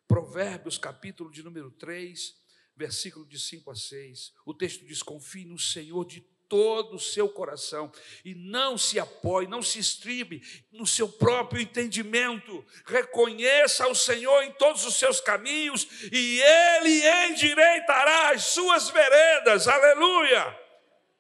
[0.07, 2.35] Provérbios, capítulo de número 3,
[2.75, 4.33] versículo de 5 a 6.
[4.47, 7.92] O texto diz: Confie no Senhor de todo o seu coração
[8.24, 12.64] e não se apoie, não se estribe no seu próprio entendimento.
[12.87, 19.68] Reconheça o Senhor em todos os seus caminhos e Ele endireitará as suas veredas.
[19.68, 20.58] Aleluia!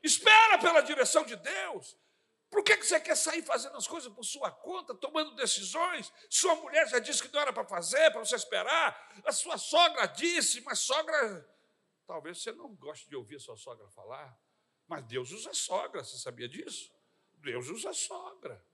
[0.02, 1.96] Espera pela direção de Deus.
[2.50, 6.10] Por que você quer sair fazendo as coisas por sua conta, tomando decisões?
[6.30, 9.20] Sua mulher já disse que não era para fazer, para você esperar.
[9.24, 11.46] A sua sogra disse, mas sogra.
[12.06, 14.34] Talvez você não goste de ouvir a sua sogra falar.
[14.88, 16.90] Mas Deus usa sogra, você sabia disso?
[17.34, 18.66] Deus usa sogra.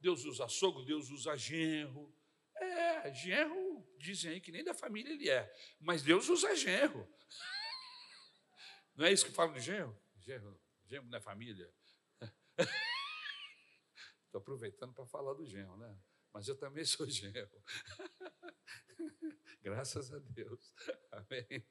[0.00, 2.12] Deus usa sogro, Deus usa genro.
[2.56, 5.54] É, genro, dizem aí que nem da família ele é.
[5.78, 7.08] Mas Deus usa genro.
[8.96, 9.96] Não é isso que falam de genro?
[10.18, 11.72] Genro, genro não é família.
[14.26, 15.96] Estou aproveitando para falar do genro, né?
[16.32, 17.62] Mas eu também sou genro.
[19.62, 20.74] Graças a Deus.
[21.12, 21.64] Amém.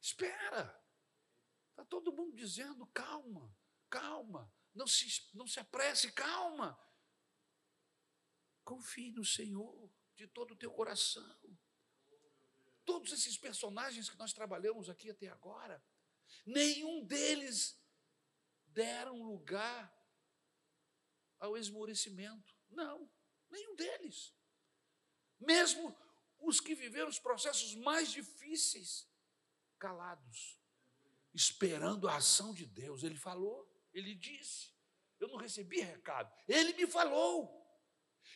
[0.00, 0.83] Espera.
[1.74, 3.52] Está todo mundo dizendo: calma,
[3.90, 6.78] calma, não se, não se apresse, calma.
[8.62, 11.58] Confie no Senhor de todo o teu coração.
[12.84, 15.84] Todos esses personagens que nós trabalhamos aqui até agora,
[16.46, 17.76] nenhum deles
[18.66, 19.92] deram lugar
[21.40, 22.54] ao esmorecimento.
[22.70, 23.10] Não,
[23.50, 24.32] nenhum deles.
[25.40, 25.96] Mesmo
[26.38, 29.08] os que viveram os processos mais difíceis,
[29.76, 30.58] calados,
[31.34, 33.02] esperando a ação de Deus.
[33.02, 34.72] Ele falou, ele disse.
[35.20, 37.62] Eu não recebi recado, ele me falou.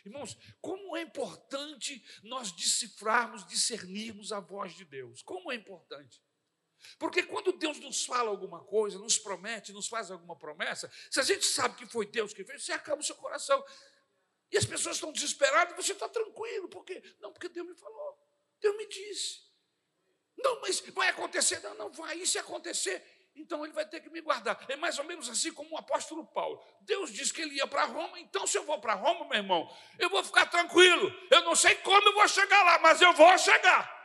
[0.04, 5.22] Irmãos, como é importante nós decifrarmos, discernirmos a voz de Deus.
[5.22, 6.22] Como é importante.
[6.98, 11.24] Porque quando Deus nos fala alguma coisa, nos promete, nos faz alguma promessa, se a
[11.24, 13.62] gente sabe que foi Deus que fez, você acaba o seu coração.
[14.50, 16.68] E as pessoas estão desesperadas, você está tranquilo.
[16.68, 17.02] Por quê?
[17.20, 18.18] Não, porque Deus me falou.
[18.60, 19.47] Deus me disse.
[20.38, 21.60] Não, mas vai acontecer.
[21.60, 22.16] Não, não vai.
[22.18, 23.04] E se acontecer,
[23.34, 24.58] então ele vai ter que me guardar.
[24.68, 26.62] É mais ou menos assim como o apóstolo Paulo.
[26.82, 29.70] Deus disse que ele ia para Roma, então se eu vou para Roma, meu irmão,
[29.98, 31.12] eu vou ficar tranquilo.
[31.30, 33.96] Eu não sei como eu vou chegar lá, mas eu vou chegar.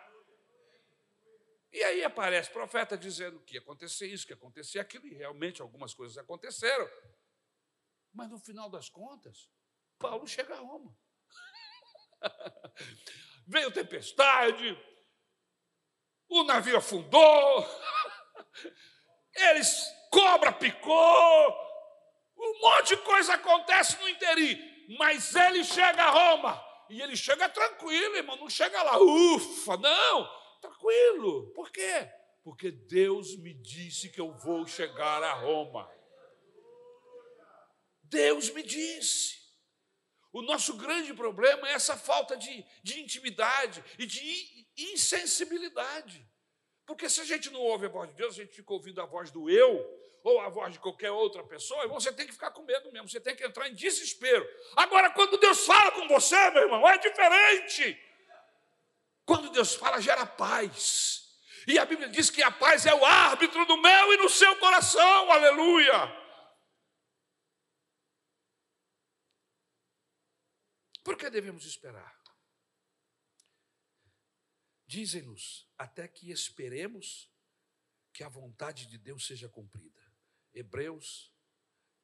[1.71, 5.61] E aí aparece profeta dizendo que ia acontecer isso, que ia acontecer aquilo, e realmente
[5.61, 6.87] algumas coisas aconteceram.
[8.13, 9.49] Mas no final das contas,
[9.97, 10.95] Paulo chega a Roma.
[13.47, 14.77] Veio tempestade,
[16.39, 17.65] o navio afundou,
[19.35, 21.63] eles, cobra picou,
[22.37, 27.47] Um monte de coisa acontece no interi, mas ele chega a Roma e ele chega
[27.49, 30.29] tranquilo, irmão, não chega lá, ufa, não,
[30.61, 31.51] tranquilo.
[31.53, 32.09] Por quê?
[32.43, 35.89] Porque Deus me disse que eu vou chegar a Roma.
[38.03, 39.42] Deus me disse.
[40.33, 46.27] O nosso grande problema é essa falta de, de intimidade e de insensibilidade.
[46.87, 49.05] Porque se a gente não ouve a voz de Deus, a gente fica ouvindo a
[49.05, 49.87] voz do eu
[50.23, 53.19] ou a voz de qualquer outra pessoa, você tem que ficar com medo mesmo, você
[53.19, 54.47] tem que entrar em desespero.
[54.75, 57.99] Agora, quando Deus fala com você, meu irmão, é diferente.
[59.25, 61.29] Quando Deus fala, gera paz.
[61.67, 64.55] E a Bíblia diz que a paz é o árbitro do meu e no seu
[64.55, 66.22] coração, aleluia.
[71.03, 72.17] Por que devemos esperar?
[74.87, 77.29] Dizem-nos até que esperemos
[78.13, 80.01] que a vontade de Deus seja cumprida.
[80.53, 81.33] Hebreus,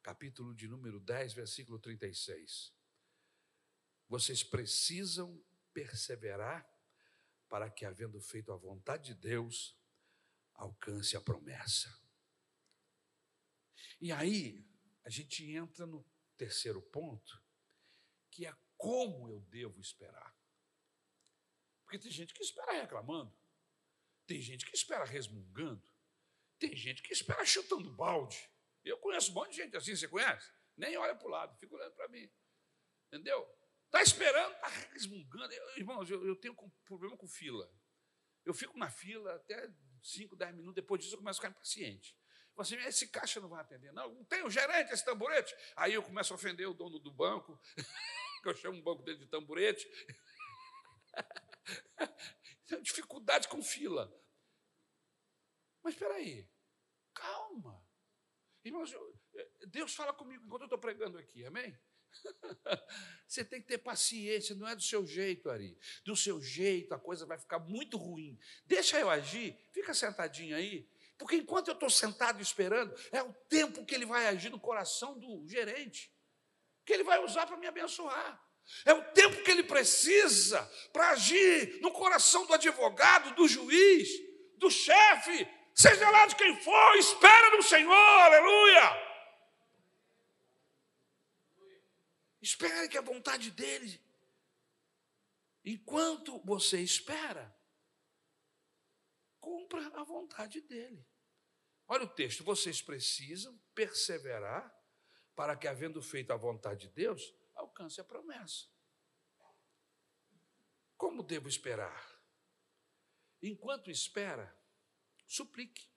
[0.02, 2.74] capítulo de número 10, versículo 36.
[4.08, 5.42] Vocês precisam
[5.72, 6.68] perseverar
[7.48, 9.78] para que, havendo feito a vontade de Deus,
[10.54, 11.96] alcance a promessa.
[14.00, 14.66] E aí,
[15.04, 16.04] a gente entra no
[16.36, 17.42] terceiro ponto,
[18.30, 20.34] que é como eu devo esperar.
[21.84, 23.36] Porque tem gente que espera reclamando,
[24.26, 25.86] tem gente que espera resmungando,
[26.58, 28.50] tem gente que espera chutando balde.
[28.82, 30.50] Eu conheço um monte de gente assim, você conhece?
[30.76, 32.30] Nem olha para o lado, fica olhando para mim.
[33.08, 33.46] Entendeu?
[33.86, 35.52] Está esperando, está resmungando.
[35.52, 36.54] Eu, irmãos, eu, eu tenho
[36.84, 37.70] problema com fila.
[38.44, 39.70] Eu fico na fila até
[40.02, 42.16] 5, 10 minutos, depois disso eu começo a ficar impaciente.
[42.60, 44.14] Assim, esse caixa não vai atender, não.
[44.14, 45.54] Não tem o gerente, esse tamborete.
[45.76, 47.60] Aí eu começo a ofender o dono do banco,
[48.42, 49.86] que eu chamo o banco dele de tamborete.
[52.66, 54.12] Tenho dificuldade com fila.
[55.82, 56.48] Mas espera aí,
[57.14, 57.82] calma.
[58.64, 58.94] Irmãos,
[59.68, 61.78] Deus fala comigo enquanto eu estou pregando aqui, amém?
[63.26, 65.78] Você tem que ter paciência, não é do seu jeito, Ari.
[66.04, 68.38] Do seu jeito a coisa vai ficar muito ruim.
[68.66, 70.89] Deixa eu agir, fica sentadinho aí,
[71.20, 75.18] porque enquanto eu estou sentado esperando, é o tempo que ele vai agir no coração
[75.18, 76.10] do gerente,
[76.82, 78.42] que ele vai usar para me abençoar.
[78.86, 80.62] É o tempo que ele precisa
[80.94, 84.08] para agir no coração do advogado, do juiz,
[84.56, 89.10] do chefe, seja lá de quem for, espera no Senhor, aleluia.
[92.40, 94.00] Espere que a vontade dele.
[95.62, 97.54] Enquanto você espera,
[99.38, 101.09] cumpra a vontade dele.
[101.92, 104.72] Olha o texto, vocês precisam perseverar
[105.34, 108.68] para que, havendo feito a vontade de Deus, alcance a promessa.
[110.96, 112.00] Como devo esperar?
[113.42, 114.56] Enquanto espera,
[115.26, 115.90] suplique.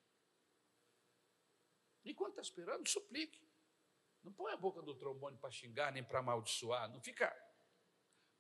[2.04, 3.48] Enquanto está esperando, suplique.
[4.24, 6.90] Não põe a boca do trombone para xingar nem para amaldiçoar.
[6.90, 7.32] Não fica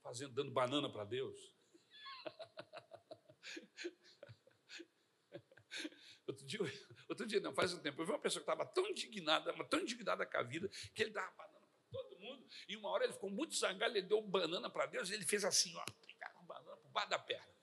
[0.01, 1.53] fazendo, dando banana para Deus.
[6.25, 6.59] Outro dia,
[7.13, 9.79] outro dia, não, faz um tempo, eu vi uma pessoa que estava tão indignada, tão
[9.79, 13.13] indignada com a vida, que ele dava banana para todo mundo, e uma hora ele
[13.13, 16.45] ficou muito zangado, ele deu banana para Deus, e ele fez assim, ó, pegava uma
[16.45, 17.45] banana por baixo da perna.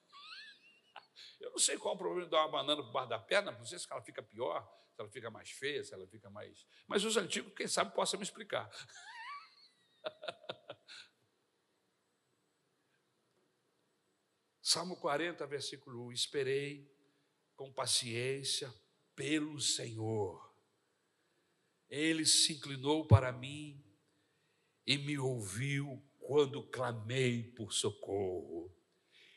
[1.40, 3.52] Eu não sei qual é o problema de dar uma banana por baixo da perna,
[3.52, 4.62] não sei se ela fica pior,
[4.94, 6.66] se ela fica mais feia, se ela fica mais.
[6.86, 8.70] Mas os antigos, quem sabe, possam me explicar.
[14.62, 16.88] Salmo 40, versículo 1: Esperei
[17.56, 18.72] com paciência
[19.20, 20.50] pelo Senhor.
[21.90, 23.84] Ele se inclinou para mim
[24.86, 28.74] e me ouviu quando clamei por socorro.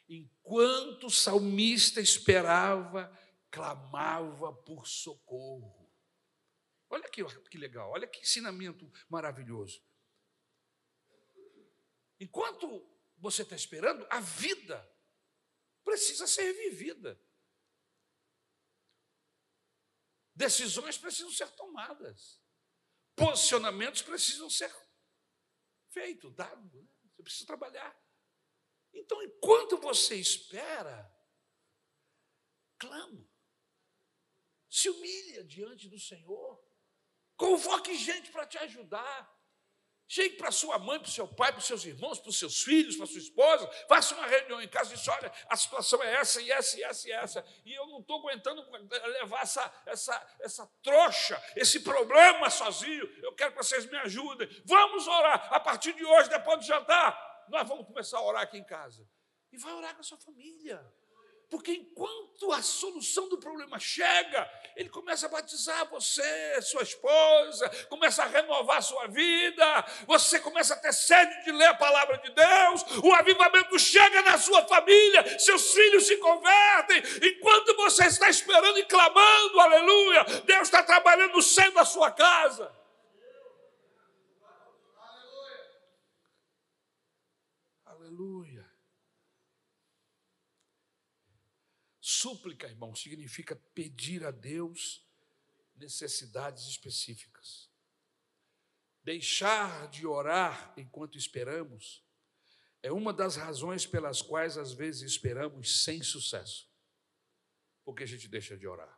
[0.07, 3.11] Enquanto o salmista esperava,
[3.51, 5.91] clamava por socorro.
[6.89, 9.83] Olha que, que legal, olha que ensinamento maravilhoso.
[12.21, 14.89] Enquanto você está esperando, a vida
[15.83, 17.19] precisa ser vivida.
[20.35, 22.41] Decisões precisam ser tomadas.
[23.15, 24.73] Posicionamentos precisam ser
[25.89, 26.73] feitos, dados.
[26.73, 26.87] Né?
[27.15, 27.95] Você precisa trabalhar.
[28.91, 31.11] Então, enquanto você espera,
[32.77, 33.27] clama.
[34.69, 36.63] Se humilha diante do Senhor.
[37.35, 39.42] Convoque gente para te ajudar.
[40.13, 42.61] Chegue para sua mãe, para o seu pai, para os seus irmãos, para os seus
[42.61, 43.67] filhos, para sua esposa.
[43.89, 46.83] Faça uma reunião em casa e diz: olha, a situação é essa, e essa, e
[46.83, 47.45] essa, e essa.
[47.65, 48.63] E eu não estou aguentando
[49.19, 53.09] levar essa, essa, essa trouxa, esse problema sozinho.
[53.23, 54.47] Eu quero que vocês me ajudem.
[54.65, 55.51] Vamos orar.
[55.51, 59.09] A partir de hoje, depois do jantar, nós vamos começar a orar aqui em casa.
[59.51, 60.93] E vai orar com a sua família.
[61.53, 68.23] Porque enquanto a solução do problema chega, ele começa a batizar você, sua esposa, começa
[68.23, 72.83] a renovar sua vida, você começa a ter sede de ler a palavra de Deus,
[73.03, 78.85] o avivamento chega na sua família, seus filhos se convertem, enquanto você está esperando e
[78.85, 82.75] clamando, aleluia, Deus está trabalhando no seio da sua casa.
[87.85, 88.73] Aleluia.
[92.23, 95.05] Súplica, irmão, significa pedir a Deus
[95.75, 97.69] necessidades específicas.
[99.03, 102.01] Deixar de orar enquanto esperamos
[102.81, 106.71] é uma das razões pelas quais às vezes esperamos sem sucesso.
[107.83, 108.97] Porque a gente deixa de orar.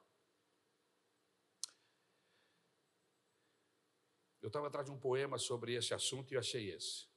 [4.39, 7.07] Eu estava atrás de um poema sobre esse assunto e achei esse.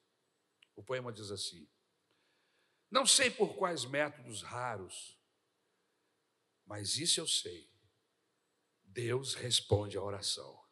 [0.75, 1.69] O poema diz assim:
[2.91, 5.18] não sei por quais métodos raros,
[6.69, 7.67] mas isso eu sei.
[8.85, 10.63] Deus responde à oração.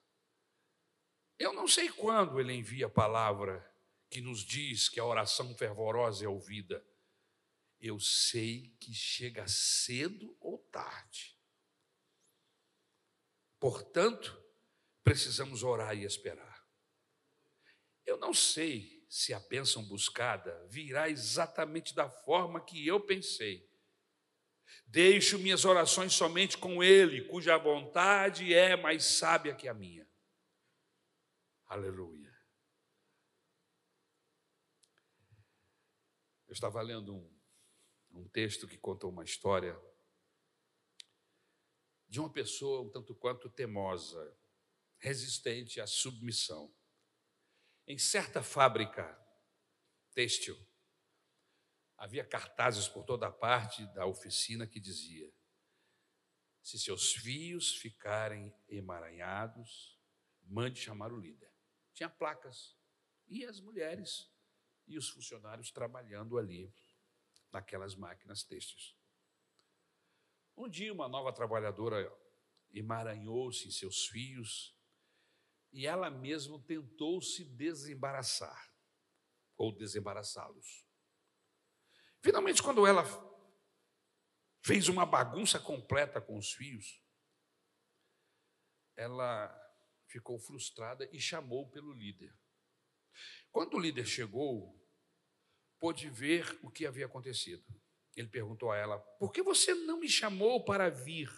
[1.38, 3.66] Eu não sei quando ele envia a palavra
[4.10, 6.86] que nos diz que a oração fervorosa é ouvida.
[7.80, 11.34] Eu sei que chega cedo ou tarde.
[13.58, 14.38] Portanto,
[15.02, 16.66] precisamos orar e esperar.
[18.04, 23.66] Eu não sei se a bênção buscada virá exatamente da forma que eu pensei.
[24.86, 30.08] Deixo minhas orações somente com Ele, cuja vontade é mais sábia que a minha.
[31.66, 32.34] Aleluia.
[36.46, 37.40] Eu estava lendo um,
[38.12, 39.78] um texto que conta uma história
[42.08, 44.34] de uma pessoa um tanto quanto temosa,
[44.98, 46.74] resistente à submissão.
[47.86, 49.16] Em certa fábrica
[50.14, 50.56] têxtil,
[52.06, 55.28] havia cartazes por toda parte da oficina que dizia:
[56.62, 60.00] se seus fios ficarem emaranhados,
[60.42, 61.52] mande chamar o líder.
[61.92, 62.76] Tinha placas
[63.26, 64.30] e as mulheres
[64.86, 66.72] e os funcionários trabalhando ali
[67.50, 68.96] naquelas máquinas têxteis.
[70.56, 72.08] Um dia uma nova trabalhadora
[72.70, 74.78] emaranhou-se em seus fios
[75.72, 78.72] e ela mesma tentou se desembaraçar
[79.56, 80.85] ou desembaraçá-los.
[82.26, 83.04] Finalmente, quando ela
[84.60, 87.00] fez uma bagunça completa com os fios,
[88.96, 89.48] ela
[90.08, 92.36] ficou frustrada e chamou pelo líder.
[93.52, 94.76] Quando o líder chegou,
[95.78, 97.64] pôde ver o que havia acontecido.
[98.16, 101.30] Ele perguntou a ela: Por que você não me chamou para vir?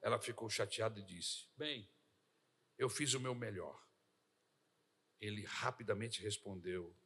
[0.00, 1.86] Ela ficou chateada e disse: Bem,
[2.78, 3.86] eu fiz o meu melhor.
[5.20, 6.96] Ele rapidamente respondeu: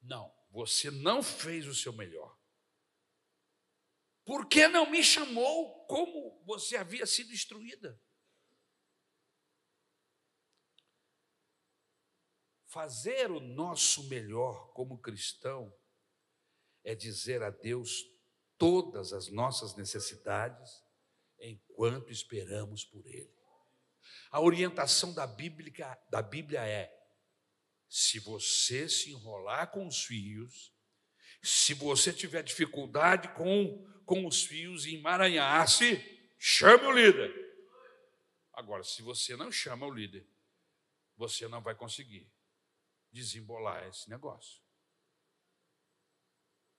[0.00, 2.38] Não, você não fez o seu melhor.
[4.24, 7.98] Por que não me chamou como você havia sido instruída?
[12.66, 15.74] Fazer o nosso melhor como cristão
[16.84, 18.04] é dizer a Deus
[18.58, 20.84] todas as nossas necessidades
[21.40, 23.34] enquanto esperamos por Ele.
[24.30, 26.92] A orientação da Bíblia, da Bíblia é:
[27.88, 30.72] se você se enrolar com os fios,
[31.42, 35.96] se você tiver dificuldade com, com os fios e emaranhar-se,
[36.38, 37.32] chame o líder.
[38.52, 40.26] Agora, se você não chama o líder,
[41.16, 42.30] você não vai conseguir
[43.10, 44.62] desembolar esse negócio.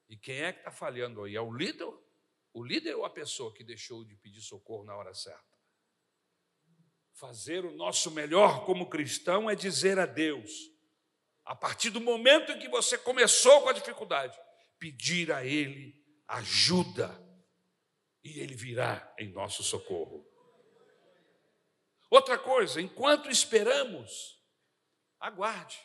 [0.07, 1.35] E quem é que está falhando aí?
[1.35, 1.91] É o líder?
[2.51, 5.57] O líder ou a pessoa que deixou de pedir socorro na hora certa?
[7.13, 10.51] Fazer o nosso melhor como cristão é dizer a Deus,
[11.49, 14.39] a partir do momento em que você começou com a dificuldade,
[14.77, 17.09] pedir a Ele ajuda,
[18.23, 20.23] e Ele virá em nosso socorro.
[22.07, 24.39] Outra coisa, enquanto esperamos,
[25.19, 25.79] aguarde.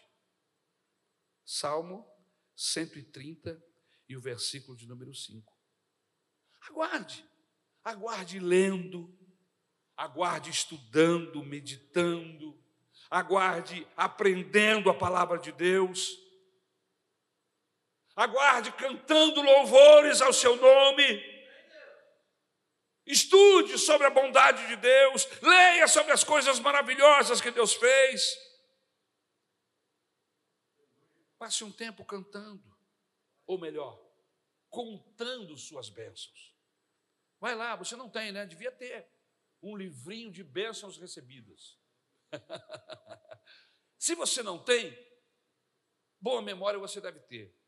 [1.46, 2.06] Salmo
[2.54, 3.58] 130
[4.06, 5.50] e o versículo de número 5.
[6.68, 7.26] Aguarde,
[7.82, 9.18] aguarde lendo,
[9.96, 12.62] aguarde estudando, meditando,
[13.14, 16.18] aguarde aprendendo a palavra de Deus,
[18.16, 21.22] aguarde cantando louvores ao seu nome.
[23.06, 28.36] Estude sobre a bondade de Deus, leia sobre as coisas maravilhosas que Deus fez.
[31.38, 32.64] Passe um tempo cantando,
[33.46, 33.96] ou melhor,
[34.68, 36.52] contando suas bênçãos.
[37.38, 38.44] Vai lá, você não tem, né?
[38.44, 39.06] Devia ter
[39.62, 41.83] um livrinho de bênçãos recebidas.
[43.98, 44.96] Se você não tem,
[46.20, 47.58] boa memória você deve ter.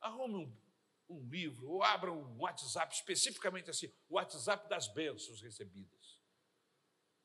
[0.00, 0.60] Arrume um,
[1.08, 6.20] um livro ou abra um WhatsApp especificamente assim, o WhatsApp das bênçãos recebidas.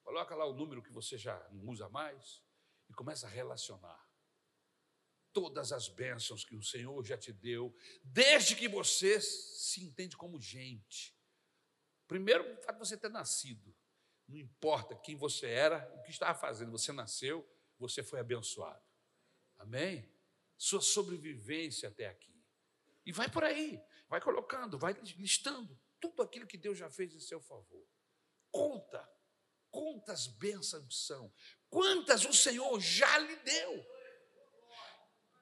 [0.04, 2.44] Coloca lá o número que você já não usa mais
[2.90, 4.06] e começa a relacionar
[5.36, 10.40] todas as bênçãos que o Senhor já te deu, desde que você se entende como
[10.40, 11.14] gente.
[12.08, 13.76] Primeiro, o fato de você ter nascido.
[14.28, 17.47] Não importa quem você era, o que estava fazendo, você nasceu,
[17.78, 18.84] você foi abençoado.
[19.57, 20.11] Amém?
[20.57, 22.34] Sua sobrevivência até aqui.
[23.05, 27.19] E vai por aí, vai colocando, vai listando tudo aquilo que Deus já fez em
[27.19, 27.86] seu favor.
[28.51, 29.07] Conta,
[29.69, 31.32] quantas bênçãos são,
[31.69, 33.86] quantas o Senhor já lhe deu.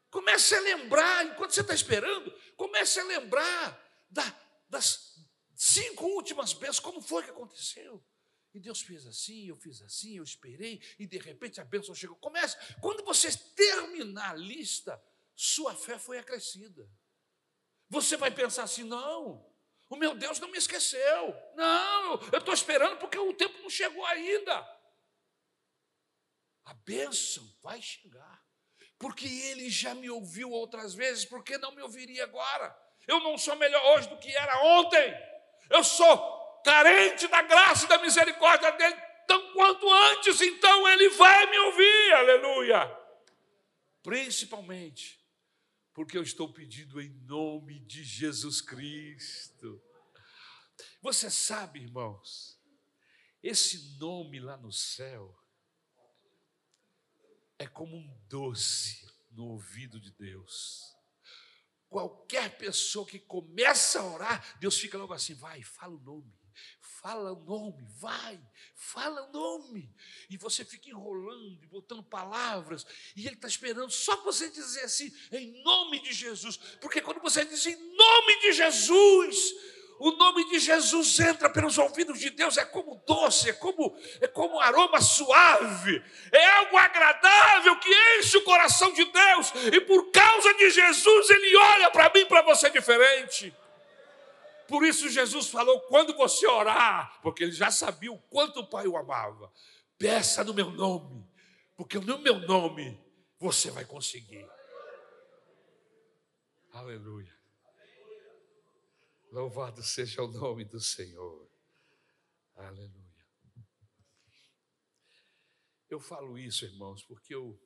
[0.09, 4.23] Comece a lembrar, enquanto você está esperando, comece a lembrar da,
[4.69, 5.15] das
[5.55, 8.03] cinco últimas bênçãos, como foi que aconteceu.
[8.54, 12.16] E Deus fez assim, eu fiz assim, eu esperei, e de repente a bênção chegou.
[12.18, 15.01] Comece, quando você terminar a lista,
[15.36, 16.88] sua fé foi acrescida.
[17.89, 19.43] Você vai pensar assim: não,
[19.89, 21.36] o meu Deus não me esqueceu.
[21.56, 24.54] Não, eu estou esperando porque o tempo não chegou ainda.
[26.66, 28.43] A bênção vai chegar.
[28.97, 32.74] Porque ele já me ouviu outras vezes, porque não me ouviria agora?
[33.06, 35.14] Eu não sou melhor hoje do que era ontem.
[35.70, 38.95] Eu sou carente da graça e da misericórdia dele,
[39.28, 42.99] tão quanto antes, então ele vai me ouvir, aleluia.
[44.01, 45.24] Principalmente
[45.93, 49.82] porque eu estou pedindo em nome de Jesus Cristo.
[51.01, 52.59] Você sabe, irmãos,
[53.41, 55.38] esse nome lá no céu
[57.59, 60.91] é como um doce no ouvido de Deus.
[61.89, 66.34] Qualquer pessoa que começa a orar, Deus fica logo assim: vai, fala o nome
[67.04, 68.39] fala o nome, vai,
[68.74, 69.93] fala o nome.
[70.30, 75.14] E você fica enrolando e botando palavras, e ele está esperando só você dizer assim,
[75.30, 76.56] em nome de Jesus.
[76.80, 79.54] Porque quando você diz em nome de Jesus,
[79.99, 84.28] o nome de Jesus entra pelos ouvidos de Deus, é como doce, é como, é
[84.28, 86.01] como aroma suave,
[86.32, 91.58] é algo agradável que enche o coração de Deus, e por causa de Jesus, Ele
[91.58, 93.54] olha para mim, para você diferente.
[94.74, 98.88] Por isso Jesus falou: quando você orar, porque ele já sabia o quanto o Pai
[98.88, 99.53] o amava,
[99.99, 101.32] peça no meu nome,
[101.76, 102.99] porque no meu nome
[103.38, 104.49] você vai conseguir.
[106.71, 107.32] Aleluia.
[109.32, 111.47] Louvado seja o nome do Senhor.
[112.55, 113.28] Aleluia.
[115.88, 117.61] Eu falo isso, irmãos, porque eu,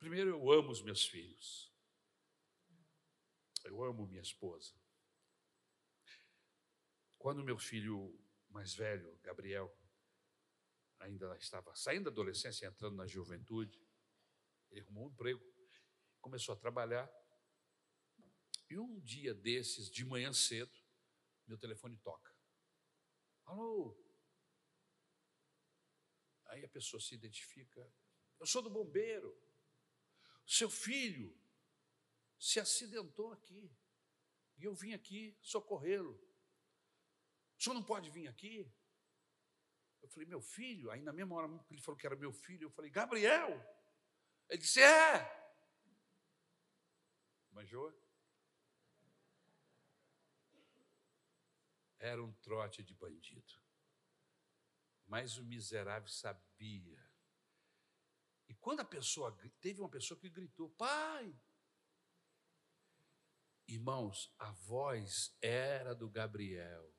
[0.00, 1.72] primeiro, eu amo os meus filhos.
[3.62, 4.81] Eu amo minha esposa.
[7.22, 8.18] Quando meu filho
[8.48, 9.72] mais velho, Gabriel,
[10.98, 13.80] ainda estava saindo da adolescência entrando na juventude,
[14.68, 15.40] ele arrumou um emprego,
[16.20, 17.08] começou a trabalhar.
[18.68, 20.76] E um dia desses, de manhã cedo,
[21.46, 22.36] meu telefone toca.
[23.44, 23.96] Alô?
[26.46, 27.88] Aí a pessoa se identifica.
[28.40, 29.32] Eu sou do bombeiro.
[30.44, 31.40] Seu filho
[32.36, 33.72] se acidentou aqui.
[34.56, 36.31] E eu vim aqui socorrê-lo.
[37.62, 38.68] O senhor não pode vir aqui?
[40.02, 40.90] Eu falei, meu filho?
[40.90, 43.50] Aí na mesma hora que ele falou que era meu filho, eu falei, Gabriel.
[44.48, 45.54] Ele disse, é.
[47.52, 47.96] Manjou?
[52.00, 53.54] Era um trote de bandido.
[55.06, 57.08] Mas o miserável sabia.
[58.48, 61.32] E quando a pessoa, teve uma pessoa que gritou, pai.
[63.68, 66.92] Irmãos, a voz era do Gabriel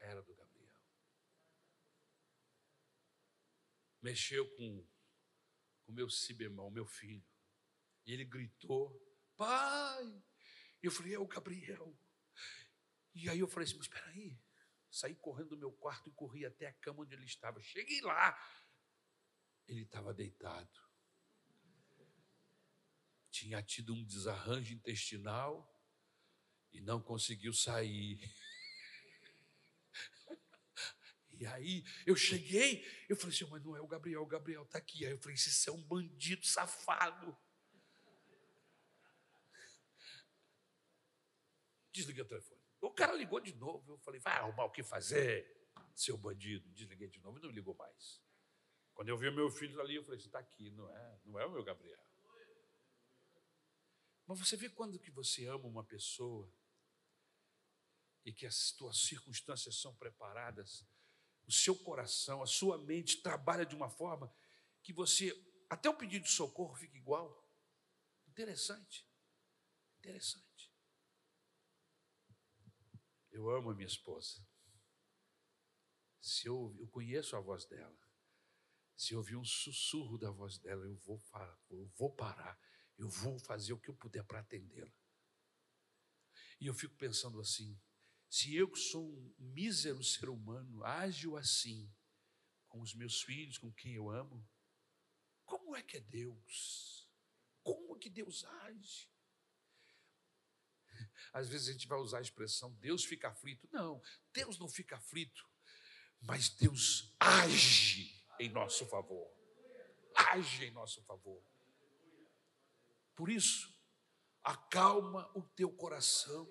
[0.00, 0.82] era do Gabriel.
[4.02, 4.86] Mexeu com
[5.86, 7.24] o meu cibemão, meu filho.
[8.04, 8.94] E ele gritou:
[9.36, 10.24] Pai!
[10.82, 11.98] E eu falei: É o Gabriel.
[13.14, 14.38] E aí eu falei assim: Mas espera aí.
[14.90, 17.60] Saí correndo do meu quarto e corri até a cama onde ele estava.
[17.60, 18.38] Cheguei lá.
[19.66, 20.80] Ele estava deitado.
[23.30, 25.70] Tinha tido um desarranjo intestinal
[26.72, 28.20] e não conseguiu sair.
[31.38, 34.78] E aí eu cheguei, eu falei assim, mas não é o Gabriel, o Gabriel está
[34.78, 35.04] aqui.
[35.04, 37.36] Aí eu falei, isso é um bandido safado.
[41.92, 42.60] Desliguei o telefone.
[42.80, 43.92] O cara ligou de novo.
[43.92, 46.68] Eu falei, vai arrumar o que fazer, seu bandido.
[46.70, 48.22] Desliguei de novo e não ligou mais.
[48.94, 51.20] Quando eu vi meu filho ali, eu falei, está aqui, não é?
[51.24, 52.02] Não é o meu Gabriel.
[54.26, 56.52] Mas você vê quando que você ama uma pessoa
[58.24, 60.84] e que as suas circunstâncias são preparadas
[61.46, 64.32] o seu coração, a sua mente trabalha de uma forma
[64.82, 65.32] que você,
[65.70, 67.44] até o pedido de socorro fica igual.
[68.28, 69.08] Interessante.
[69.98, 70.72] Interessante.
[73.30, 74.46] Eu amo a minha esposa.
[76.20, 77.96] Se eu, eu conheço a voz dela,
[78.96, 81.22] se eu ouvir um sussurro da voz dela, eu vou,
[81.70, 82.58] eu vou parar,
[82.96, 84.92] eu vou fazer o que eu puder para atendê-la.
[86.58, 87.78] E eu fico pensando assim:
[88.28, 91.92] se eu que sou um mísero ser humano, ajo assim
[92.68, 94.46] com os meus filhos, com quem eu amo,
[95.44, 97.08] como é que é Deus?
[97.62, 99.10] Como que Deus age?
[101.32, 103.68] Às vezes a gente vai usar a expressão Deus fica aflito.
[103.72, 104.02] Não,
[104.32, 105.48] Deus não fica aflito,
[106.20, 109.30] mas Deus age em nosso favor.
[110.32, 111.42] Age em nosso favor.
[113.14, 113.74] Por isso,
[114.42, 116.48] acalma o teu coração,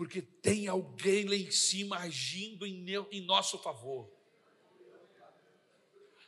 [0.00, 4.10] porque tem alguém lá em cima agindo em, em nosso favor.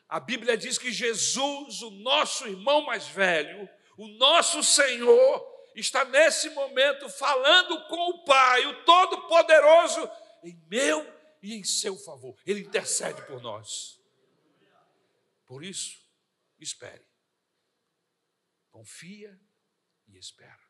[0.07, 3.67] A Bíblia diz que Jesus, o nosso irmão mais velho,
[3.97, 10.07] o nosso Senhor, está nesse momento falando com o Pai, o Todo-Poderoso,
[10.45, 11.11] em meu
[11.43, 12.37] e em seu favor.
[12.45, 13.99] Ele intercede por nós.
[15.47, 15.99] Por isso,
[16.61, 17.07] espere.
[18.71, 19.41] Confia
[20.09, 20.62] e espera.